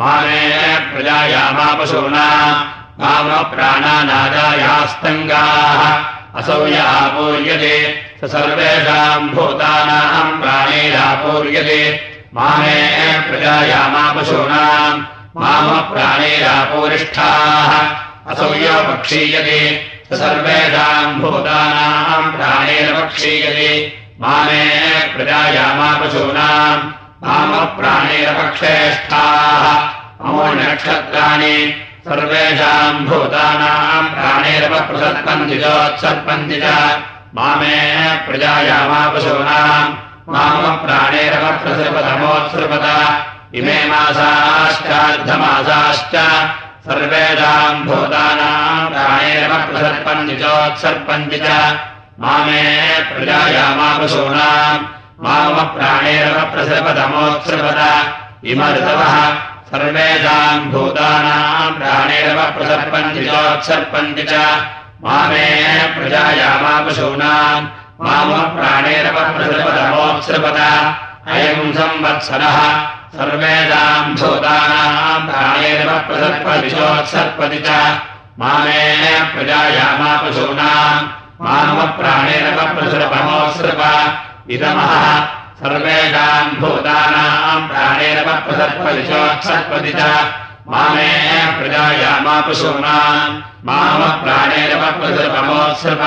मामे 0.00 0.44
प्रजायामापशूनाम् 0.92 2.60
माम 3.00 3.28
प्राणानादायास्तङ्गाः 3.52 4.50
असौ 6.40 6.60
यापूर्यते 6.66 7.76
स 8.20 8.22
सर्वेषाम् 8.34 9.30
भूतानाम् 9.34 10.38
प्राणैरापूर्यते 10.42 11.82
मामे 12.36 12.78
प्रजायामापशूनाम् 13.28 15.02
माम 15.42 15.68
प्राणैरापूरिष्ठाः 15.92 17.72
असौ 18.32 18.48
यो 18.62 18.76
पक्षीयते 18.88 19.60
स 20.08 20.10
सर्वेषाम् 20.22 21.20
भूतानाम् 21.22 22.32
प्राणैरपक्षीयते 22.36 23.70
मामे 24.24 24.64
प्रजायामापशूनाम् 25.16 26.88
प्राणैरपक्षेष्ठाः 27.78 29.64
ममो 30.24 30.44
नक्षत्राणि 30.58 31.56
सर्वेषाम् 32.04 33.00
भूतानाम् 33.06 34.06
प्राणैरपप्रसर्पन्ति 34.14 35.56
चोत्सर्पन्ति 35.62 36.58
च 36.62 36.64
मामे 37.36 37.74
प्रजायामापशूनाम् 38.26 39.90
माम 40.34 40.62
प्राणैरपप्रसृपतमोत्सृपत 40.84 42.86
इमे 43.60 43.78
मासाश्चार्धमासाश्च 43.90 46.14
सर्वेषाम् 46.86 47.84
भूतानाम् 47.88 48.90
प्राणैरपप्रसर्पन्ति 48.94 50.34
चोत्सर्पन्ति 50.42 51.38
च 51.44 51.46
मामे 52.24 52.64
प्रजायामापशूनाम् 53.12 54.88
माम 55.22 55.54
प्राणैरपप्रसृपतमोत्सृपत 55.54 57.80
इम 58.44 58.64
ऋतवः 58.64 59.14
सर्वेषाम् 59.70 60.70
भूतानाम् 60.70 61.74
प्राणैरपप्रसर्पन्ति 61.74 63.26
चोत्सर्पन्ति 63.26 64.22
च। 64.22 64.34
मामे 65.04 65.48
प्रजायामापशूनाम् 65.94 67.66
माम 68.00 68.30
अयम् 71.34 71.72
संवत्सरः 71.72 72.58
सर्वेषाम् 73.16 74.14
भूतानाम् 74.14 75.28
प्राणैरपप्रसर्पति 75.28 76.70
चोत्सर्पति 76.70 77.60
च। 77.66 77.68
मामे 78.38 78.82
प्रजायामापशूनाम् 79.34 81.06
माम 81.44 81.76
प्राणैरपप्रसृपमोत्सृप 81.98 83.80
इदमः 84.54 84.92
सर्वेषाम् 85.60 86.56
भूतानाम् 86.60 87.66
प्राणैरपप्रसर्पति 87.68 89.02
चोत्सर्पति 89.08 89.92
च। 89.98 90.00
मामे 90.70 91.10
प्रजायामापशूनाम् 91.58 93.34
माम 93.66 94.00
प्राणैरपप्रसृपमोत्सृप 94.22 96.02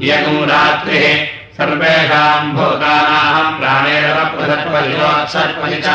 इयगुम् 0.00 0.48
रात्रिः 0.50 1.06
सर्वेषाम् 1.58 2.52
भूतानाम् 2.56 3.56
प्राणैरपप्रसर्पति 3.58 4.92
चोत्सर्पति 4.98 5.78
च। 5.84 5.88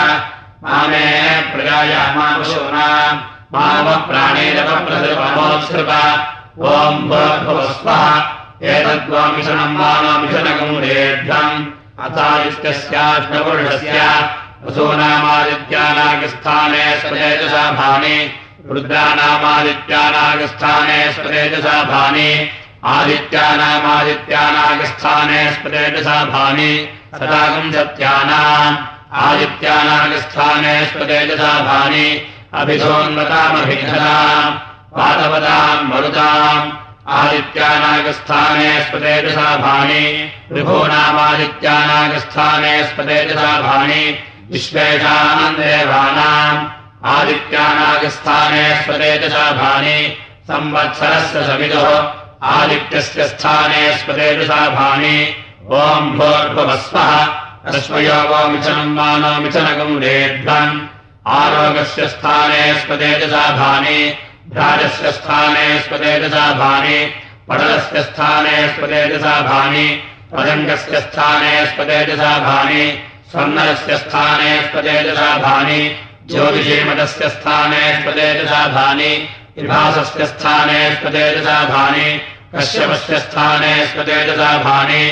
मामे 0.63 1.07
प्रजायामापशूनाम् 1.53 3.19
माम 3.55 3.87
प्राणैरपप्रसृपमोत्सृप 4.09 5.91
ॐ 6.59 6.95
भूर्भुवस्वः 7.09 8.03
एतद्वामिषणम् 8.71 9.77
मानामिषणकम् 9.79 10.77
रेभ्यम् 10.83 11.65
अथादित्यस्याष्टपुरुषस्य 12.05 13.99
वसूनामादित्यानागस्थाने 14.65 16.83
स्वतेजसा 17.01 17.63
भानि 17.79 18.17
रुद्रानामादित्यानागस्थाने 18.71 20.99
स्वतेजसा 21.15 21.75
भानि 21.91 22.29
आदित्यानामादित्यानागस्थाने 22.93 25.41
स्वतेजसा 25.55 26.17
भानि 26.33 26.71
सदागम् 27.19 27.73
आदित्यानागस्थाने 29.23 30.75
स्वतेजसाभानि 30.91 32.07
अभिधोन्वतामभिघनाम् 32.61 34.57
पादवताम् 34.95 35.87
मरुताम् 35.91 36.71
आदित्यानागस्थाने 37.11 38.67
स्वतेजसाभानि 38.89 40.03
विभूनामादित्यानागस्थाने 40.51 42.75
स्वतेजसाभानि 42.91 44.03
विश्वेषाम् 44.51 45.57
देवानाम् 45.59 46.69
आदित्यानागस्थाने 47.15 48.63
स्वतेजसाभानि 48.83 49.99
संवत्सरस्य 50.49 51.39
सविदुः 51.49 51.89
आदित्यस्य 52.55 53.21
स्थाने 53.27 53.83
स्वतेजसाभानि 53.97 55.17
ओम् 55.83 56.09
भोर्भुवस्वः 56.17 57.13
रश्मयो 57.75 58.19
वो 58.29 58.41
मिथनम् 58.53 58.95
मानो 58.95 59.33
रेध्वम् 59.99 60.81
आरोगस्य 61.39 62.01
स्थाने 62.13 62.63
स्वतेजसाभानि 62.79 63.99
भ्राजस्य 64.55 65.11
स्थाने 65.11 65.67
स्वतेजसाभानि 65.87 66.97
पटलस्य 67.49 68.01
स्थाने 68.03 68.55
स्वतेजसाभानि 68.75 69.87
पदङ्गस्य 70.33 71.01
स्थाने 71.01 71.53
स्वतेजसाभानि 71.73 72.83
स्वर्णरस्य 73.31 73.97
स्थाने 74.03 74.51
स्वतेजसाभानि 74.69 75.81
ज्योतिषीमतस्य 76.31 77.29
स्थाने 77.29 77.81
स्वतेजसाभानि 78.01 79.11
विभासस्य 79.57 80.25
स्थाने 80.25 80.79
स्वतेजसाभानि 81.01 82.07
कश्यपस्य 82.55 83.19
स्थाने 83.19 83.73
स्वतेजसाभानि 83.93 85.03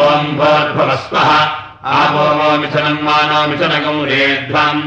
ओम् 0.00 0.36
भोर्भवस्वः 0.38 1.30
आपो 1.98 2.24
वो 2.38 2.50
मिथुनम् 2.62 3.02
मानो 3.08 3.46
मिथुनकम् 3.50 4.04
रेध्वम् 4.10 4.80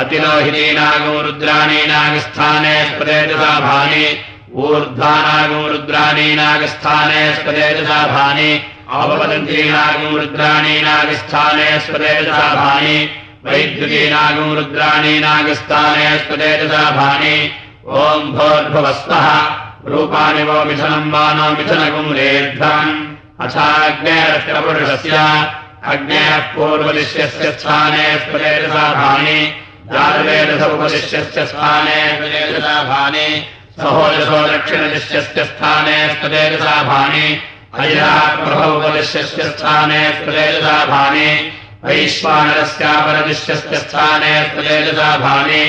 अतिलोहितेनागौ 0.00 1.20
रुद्राणीनागस्थाने 1.22 2.74
स्पदेजसा 2.84 3.52
भानि। 3.60 4.06
ऊर्ध्वानागौ 4.64 5.66
रुद्राणीनागस्थाने 5.66 7.22
स्पदेजसा 7.34 8.00
भानि। 8.06 8.50
औपपदन्तीनागौ 8.92 10.16
रुद्राणीनागस्थाने 10.16 11.68
स्पदेजसा 11.80 12.48
भानि। 12.54 12.98
वैद्युतीनागौ 13.44 14.54
रुद्राणीनागस्थाने 14.54 16.08
रूपाणि 19.90 20.42
वो 20.42 20.64
मिथनम् 20.64 21.12
वानो 21.12 21.46
मिथनगुम्रेध्वम् 21.58 22.94
अथाग्नेरक्षपुरुषस्य 23.44 25.16
अग्नेः 25.92 26.38
पूर्वदिश्यस्य 26.54 27.52
स्थाने 27.52 28.06
स्पदेजसा 28.18 28.84
उपदिश्यस्य 29.86 31.46
स्थाने 31.46 31.98
स्वतेजसाभानि 32.16 33.26
सहोदशो 33.78 34.40
दक्षिणदिश्यस्य 34.52 35.44
स्थाने 35.44 35.96
स्वतेजसाभानि 36.14 37.26
अयराप्रभोपदिश्यस्य 37.80 39.42
स्थाने 39.50 40.00
स्वतेजसाभानि 40.18 41.28
वैश्वानरस्यापरदिश्यस्य 41.84 43.78
स्थाने 43.84 44.32
स्वतेजसाभानि 44.50 45.62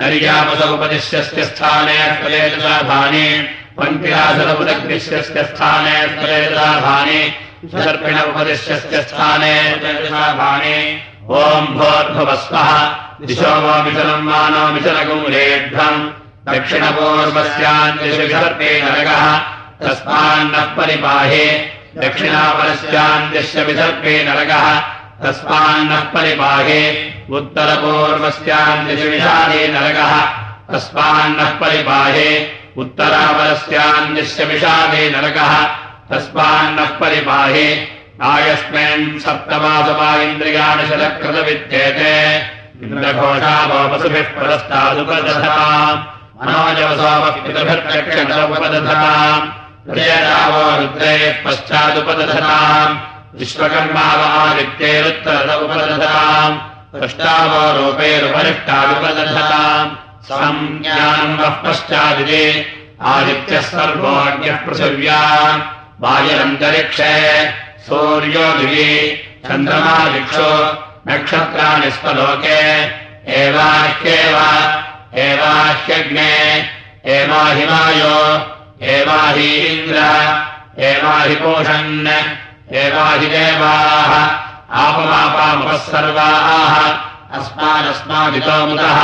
नर्यापसौपदिश्यस्य 0.00 1.44
स्थाने 1.50 1.98
स्वतेजसाभानि 2.20 3.26
पङ्क्तिरासरमुदग्निश्यस्य 3.78 5.44
स्थाने 5.50 5.96
स्वतेजसाभानि 6.14 7.20
सर्पिण 7.74 8.16
उपदिश्यस्य 8.20 9.02
स्थाने 9.02 9.52
स्वतेजसाभानि 9.68 10.78
ओम् 11.42 11.74
भोर्भुवस्वः 11.78 12.72
दिशो 13.26 13.42
वो 13.42 13.82
मिथनम् 13.82 14.24
मानो 14.24 14.68
दक्षिणपूर्वस्यान्दिशर्पे 16.48 18.82
नरकः। 18.82 19.40
तस्मान्नः 19.86 20.60
परिपाहे। 20.60 21.66
दक्षिणापरस्यान्दिश्य 21.96 23.62
विसर्पे 23.62 24.24
नरकः। 24.24 24.82
तस्मान्नः 25.24 26.00
परिपाहे। 26.00 27.10
उत्तरपूर्वस्यान्दिशविषादे 27.30 29.68
नरकः। 29.68 30.32
तस्मान्नः 30.74 31.44
परिपाहे। 31.44 32.46
उत्तरापरस्यान्दिश्य 32.76 34.44
विषादे 34.44 35.10
नरकः। 35.10 35.70
तस्मान्नः 36.12 36.86
परिपाहे। 36.86 37.88
आयस्मिन् 38.22 39.18
सप्तमासमा 39.18 40.22
इन्द्रियाणि 40.22 40.86
शतकृतविद्येते 40.86 42.57
पश्चादुपदधताम् 51.44 52.94
विश्वकर्माव 53.38 54.20
आदित्यैरुत्तरद 54.42 55.50
उपदधताम् 55.64 56.54
दृष्टावो 56.94 57.62
रूपैरुपरिष्टादुपदधताम् 57.78 59.90
संज्ञानम् 60.30 61.38
वः 61.40 61.54
पश्चादिति 61.64 62.44
आदित्यः 63.12 63.64
सर्वोऽज्ञः 63.70 64.56
पृथिव्याम् 64.66 65.64
वायुरन्तरिक्षे 66.02 67.14
सूर्यो 67.88 68.46
दिवि 68.58 68.92
चन्द्रमा 69.46 69.96
दिक्षो 70.14 70.52
नक्षत्राणि 71.08 71.90
स्वलोके 71.90 72.58
एवाह्येव 73.42 74.36
एवाह्यग्ने 75.26 76.32
एवाहिमायो 77.18 78.16
एवाहीन्द्र 78.94 80.02
एवाहिपोषन् 80.88 82.08
एवाहिदेवाः 82.82 84.12
आपमापामुपः 84.82 85.76
सर्वाः 85.86 86.74
अस्मादस्मादितोमुतः 87.38 89.00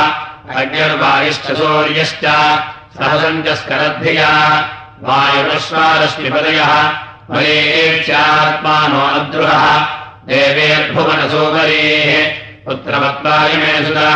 अग्निर्वायुश्च 0.59 1.51
सूर्यश्च 1.57 2.25
सहसञ्चस्करद्धिया 2.97 4.31
वायुरश्वारश्मिपदयः 5.07 6.73
मयेत्यात्मानो 7.31 9.05
अद्रुहः 9.19 10.04
देवेर्भुवनसोपरेः 10.29 12.09
पुत्रवत्त्वायमे 12.65 13.73
सुता 13.85 14.11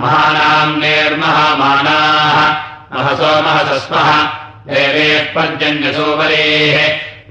महानाम् 0.00 0.78
नेर्महामानाः। 0.80 2.36
महसो 2.94 3.30
महसस्मः 3.46 4.08
देवेः 4.70 5.22
पर्जन्यसोपरेः 5.34 6.76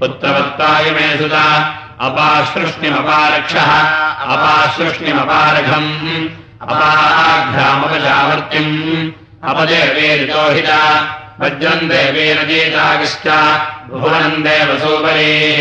पुत्रवत्ताय 0.00 0.84
मे 0.96 1.06
सुता 1.18 1.46
अपासृष्णिमपारक्षः 2.06 3.70
अपासृष्णिमपारघम् 4.34 5.92
अपाघ्रामपशावर्तिम् 6.62 8.74
अपदेवेरितोहिता 9.50 10.80
वज्रम् 11.40 11.88
देवीरजीतागिश्च 11.92 13.26
भुवनम् 13.90 14.44
देवसोपरेः 14.48 15.60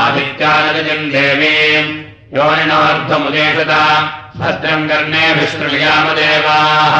आदित्यानजम् 0.00 1.10
देवीम् 1.12 1.88
योनिनोऽर्धमुदेशता 2.36 3.80
भद्रम् 4.40 4.88
कर्णेभिश्रुयामदेवाः 4.88 6.94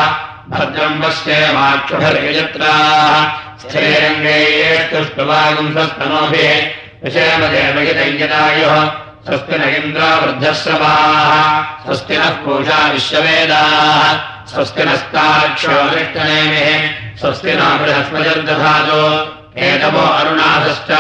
भद्रम् 0.54 1.00
पश्ये 1.02 1.38
माक्षुभर्यजत्राः 1.56 3.14
स्थिरङ्गैष्टुष्टुवागुंसस्तनोभिः 3.62 6.52
विषयमदेवयतैयतायुः 7.04 8.76
स्वस्ति 9.26 9.56
न 9.58 9.60
इन्द्रावृद्धश्रवाः 9.80 11.32
स्वस्ति 11.84 12.14
नः 12.18 12.34
पूषा 12.44 12.78
विश्ववेदाः 12.92 14.08
स्वस्ति 14.52 14.82
नस्ताक्षोरिष्टनेमिः 14.88 16.70
स्वस्ति 17.20 17.52
न 17.58 17.60
बृहस्पतिर्दधातु 17.82 19.02
एतवो 19.68 20.04
अरुणाथश्च 20.18 20.90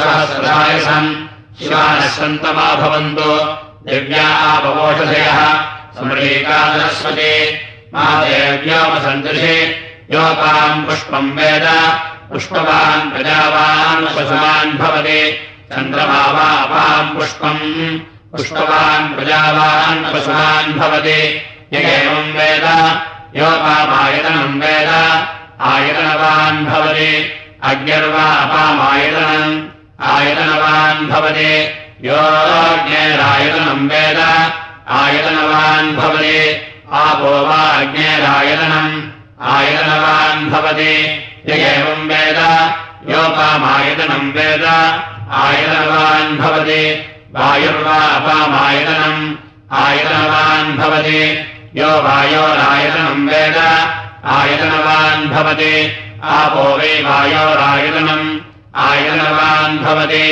सहस्रधाय 0.00 0.80
सन् 0.80 1.26
शिवानः 1.58 2.08
सन्तमा 2.08 2.74
भवन्तु। 2.74 3.30
दिव्या 3.90 4.26
मा 7.94 8.24
देव्योमसन्दृशि 8.24 9.74
योपाम् 10.10 10.86
पुष्पम् 10.86 11.32
वेद। 11.32 11.66
पुष्पवान् 12.32 13.10
प्रजावान् 13.10 14.06
पशुमान् 14.06 14.78
भवति। 14.78 15.32
चन्द्रमा 15.72 16.26
वा 16.26 16.62
अपाम् 16.62 17.16
पुष्पम् 17.16 17.98
पुष्पवान् 18.36 19.14
प्रजावान् 19.14 20.14
पशुमान् 20.14 20.72
भवति। 20.72 21.42
य 21.72 21.76
एवम् 21.76 22.32
वेद 22.32 23.00
योपामायतनम् 23.36 24.60
वेद। 24.60 24.88
आयतनवान् 25.60 26.66
भवति। 26.66 27.30
अग्निर्वा 27.62 28.24
अपामायतनम् 28.34 29.68
आयतनवान् 30.02 31.06
भवति। 31.06 31.68
योऽग्नेरायतनम् 32.04 33.88
वेद। 33.88 34.20
आयतनवान् 34.88 35.96
भवति। 35.96 36.60
आपो 36.92 37.46
वा 37.46 37.56
अग्नेरायतनम् 37.56 39.02
आयतनवान् 39.42 40.50
भवति। 40.50 41.24
य 41.48 41.52
एवम् 41.52 42.08
वेद। 42.08 42.38
योपामायतनम् 43.10 44.32
वेद। 44.32 44.64
आयतनवान् 45.32 46.38
भवति। 46.38 47.06
वायुर्वा 47.32 47.96
अपामायतनम् 47.96 49.34
आयतनवान् 49.72 50.76
भवति 50.76 51.46
यो 51.76 51.86
वायोरायतनम् 51.86 53.28
वेद। 53.28 53.58
आयतनवान् 54.24 55.28
भवति। 55.28 55.74
आपो 56.24 56.76
वै 56.76 56.94
आयतनवान् 58.76 59.78
भवति। 59.78 60.26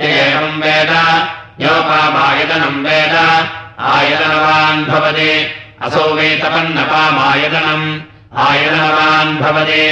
य 0.00 0.04
एवम् 0.04 0.62
वेद 0.62 0.92
योपामायतनम् 1.60 2.84
वेद। 2.84 3.14
आयतनवान् 3.80 4.84
भवति। 4.84 5.32
असौ 5.82 6.14
वै 6.14 6.40
तपन्नपामायतनम्। 6.44 8.00
आयतनवान् 8.36 9.38
भवति। 9.38 9.84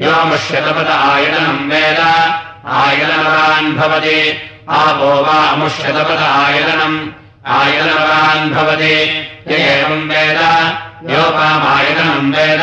यो 0.00 0.24
मुष्यतपद 0.24 0.86
आयतनम् 0.86 1.70
वेद। 1.70 2.00
आयतनवान् 2.66 3.74
भवति। 3.74 4.42
आपो 4.70 5.22
वा 5.22 5.50
अमुष्यतपद 5.50 6.22
आयतनम् 6.22 7.27
आयतनवान् 7.46 8.50
भवति। 8.50 8.94
एवम् 9.50 10.08
वेद 10.08 10.38
योपामायतनम् 11.10 12.34
वेद 12.34 12.60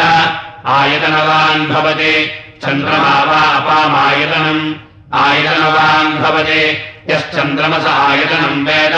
आयतनवान् 0.66 1.68
भवति। 1.68 2.32
चन्द्रमा 2.66 3.24
वा 3.24 3.42
अपामायतनम् 3.42 4.74
आयतनवान् 5.14 6.18
भवति। 6.18 6.78
यश्चन्द्रमस 7.10 7.86
आयतनम् 7.86 8.68
वेद 8.68 8.94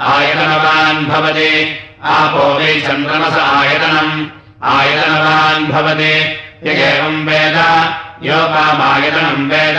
आयतनवान् 0.00 1.06
भवति। 1.06 1.78
आपो 2.04 2.58
वै 2.58 2.80
चन्द्रमस 2.80 3.38
आयतनम् 3.38 4.26
आयतनवान् 4.64 5.66
भवति। 5.66 6.38
य 6.66 6.70
एवम् 6.70 7.26
वेद 7.26 7.56
योपामायतनम् 8.22 9.50
वेद 9.50 9.76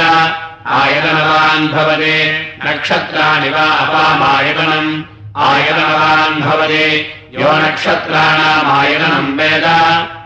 आयतनवान् 0.68 1.68
भवति। 1.68 2.40
नक्षत्राणि 2.66 3.50
वा 3.50 3.62
अपामायतनम् 3.62 5.03
आयतनवान् 5.38 6.42
भवति। 6.42 7.14
यो 7.34 7.52
नक्षत्राणामायतनम् 7.52 9.38
वेद। 9.38 9.66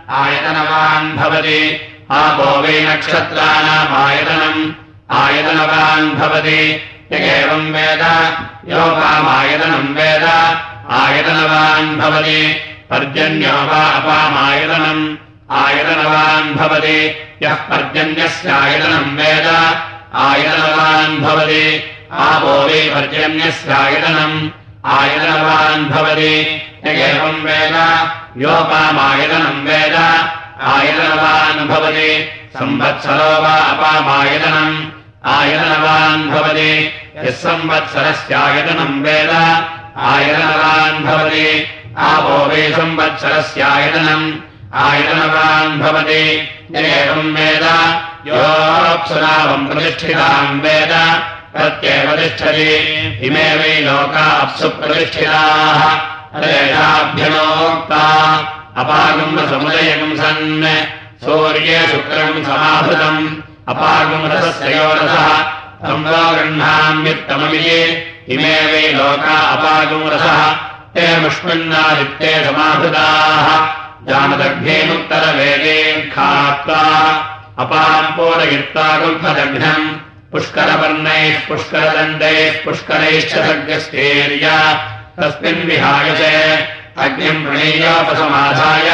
आयतनवान् 0.10 1.18
भवति। 1.18 1.82
आपो 2.12 2.62
वै 2.62 2.82
नक्षत्राणामायतनम् 2.82 4.72
आयतनवान् 5.12 6.16
भवति। 6.16 6.84
य 7.12 7.16
एवम् 7.16 7.72
वेद 7.72 8.02
योपामायतनम् 8.70 9.96
वेद। 9.96 10.24
आयतनवान् 10.92 11.98
भवति। 11.98 12.56
पर्जन्यो 12.90 13.54
वा 13.54 13.84
अपामायतनम्। 13.84 15.16
आयतनवान् 15.52 16.56
भवति। 16.56 17.16
यः 17.44 17.54
पर्जन्यस्यायतनम् 17.54 19.18
वेद। 19.18 19.48
आयतनवान् 20.16 21.18
भवति। 21.18 21.84
आपो 22.12 22.62
वै 22.62 22.92
पर्जन्यस्यायतनम् 22.94 24.67
आयतनवान् 24.88 25.86
भवति। 25.86 26.62
य 26.86 26.90
एवम् 26.90 27.44
वेद 27.44 27.76
योपामायतनम् 28.38 29.68
वेद। 29.68 29.96
आयतनवान् 30.62 31.68
भवति। 31.68 32.30
संवत्सरो 32.60 33.42
वा 33.42 33.56
अपामायतनम् 33.56 34.86
आयतनवान् 35.26 36.30
भवति। 36.30 36.94
यः 37.18 37.32
संवत्सरस्यायतनम् 37.32 39.04
वेद 39.04 39.30
आयतनवान् 39.98 41.04
भवति। 41.04 41.68
आपो 41.98 42.46
वै 42.46 42.72
संवत्सरस्यायतनम् 42.72 44.34
आयतनवान् 44.74 45.80
भवति। 45.80 46.50
एवम् 46.76 47.36
वेद 47.36 47.66
योऽप्सुनावम् 48.28 49.68
प्रतिष्ठिताम् 49.68 50.62
वेद 50.62 50.94
प्रत्येव 51.54 52.12
तिष्ठति 52.12 52.72
इमे 53.28 53.56
वै 53.56 53.82
लोका 53.82 54.32
अप्सु 54.32 54.70
प्रतिष्ठिताः 54.70 55.82
तेषाभ्यनोक्ता 56.42 58.04
अपागम्बसमुदयकम् 58.78 60.18
सन् 60.18 60.66
सूर्ये 61.26 61.88
शुक्रम् 61.88 62.44
समाहृतम्। 62.44 63.36
अपागमरसस्य 63.68 64.78
योरसः 64.78 65.30
तम् 65.88 66.06
वा 66.06 66.32
गृह्णाम्युत्तममिति। 66.32 67.82
इमे 68.34 68.56
वै 68.72 68.86
लोका 68.94 69.38
अपागमरसः 69.56 70.40
ते 70.94 71.06
मुष्मिन्नादित्ये 71.20 72.34
समाहृताः। 72.46 73.48
जानदग्धेमुत्तरवेदे 74.10 75.78
खात्वा। 76.16 76.84
अपाम्पोदयित्तागुल्फदघ्नम् 77.60 80.07
पुष्करवर्णैः 80.32 81.40
पुष्करदण्डैः 81.48 82.66
पुष्करैश्च 82.66 83.30
सग्रस्तेर्य 83.30 84.48
तस्मिन् 85.20 85.66
विहाय 85.66 86.10
च 86.20 86.22
अग्निम् 86.98 87.46
प्रणीयोपसमाधाय, 87.46 88.90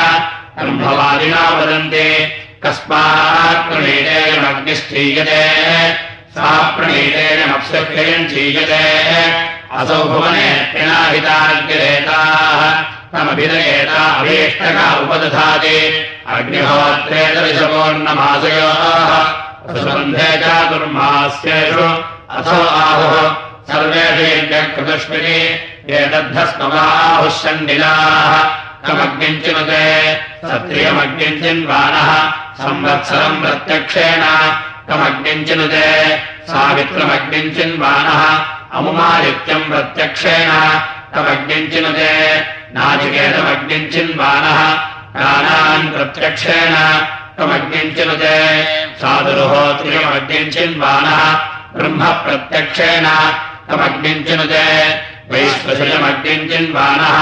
ब्रह्मवादिना 0.58 1.50
वदन्ति, 1.50 2.10
कस्मात् 2.64 3.72
प्रणीतेयमग्निश्चीयते 3.72 5.44
सा 6.36 6.78
चीयते। 8.30 8.84
असौ 9.78 10.04
भुवने 10.04 10.50
पिनाहिताग्निरेताः 10.74 12.62
तमभिदयेता 13.14 14.04
अभीष्टका 14.20 15.00
उपदधाति। 15.00 15.80
सुबन्धे 19.72 20.30
चातुर्मास्येषु 20.38 21.88
अथो 22.38 22.58
आहुः। 22.68 23.36
सर्वेषेभ्यकृतस्मिनि 23.68 25.38
एतद्धस्मवाहुः 25.96 27.30
सन्निलाः 27.30 28.34
कमग्निञ्चिनुते 28.88 29.86
सत्रियमग्निञ्चिन्वानः 30.50 32.10
संवत्सरम् 32.64 33.42
प्रत्यक्षेण। 33.42 34.24
कमग्निञ्चिनुते 34.90 35.88
सावित्रमग्निञ्चिन्वानः 36.48 38.24
अमुमादित्यम् 38.78 39.70
प्रत्यक्षेण। 39.70 40.52
कमग्निञ्चिनुते 41.16 42.12
नाचिकेतमग्निम् 42.76 43.90
चिन्वानः 43.94 44.60
प्राणान् 45.16 45.92
प्रत्यक्षेण 45.92 46.76
चिन्वानः 50.56 51.22
ब्रह्म 51.76 52.10
प्रत्यक्षेण 52.26 53.06
तमग्निम् 53.70 54.24
चिनुते 54.28 54.66
वैश्वशयमग्निम् 55.32 56.48
चिन्वानः 56.50 57.18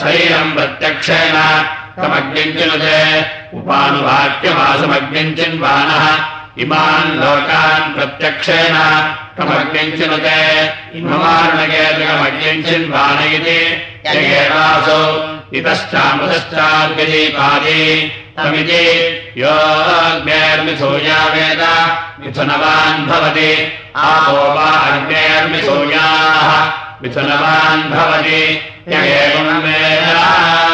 शरीरम् 0.00 0.54
प्रत्यक्षेण 0.56 1.36
तमग्निम् 1.98 2.56
चिनुते 2.58 2.98
उपानुवाक्यवासमग्निम् 3.58 5.36
चिन्वानः 5.38 6.04
इमान् 6.64 7.14
लोकान् 7.22 7.94
प्रत्यक्षेण 7.94 8.74
तमग्निम् 9.38 9.96
चिनुते 9.98 10.40
इममारुणकेतुकमग्निम् 10.98 12.64
चिन्वान 12.66 13.18
इति 13.38 13.60
तमिति 18.36 18.82
योऽग्नेर्मिथूया 19.38 21.18
वेद 21.34 21.62
मिथुनवान् 22.20 23.06
भवति। 23.06 23.50
आपो 23.96 24.42
वा 24.56 24.68
अग्नेर्मिथूयाः 24.90 26.50
मिथुनवान् 27.02 27.82
भवति। 27.90 28.42
य 28.88 28.94
एवम् 29.16 29.62
वेद 29.64 30.71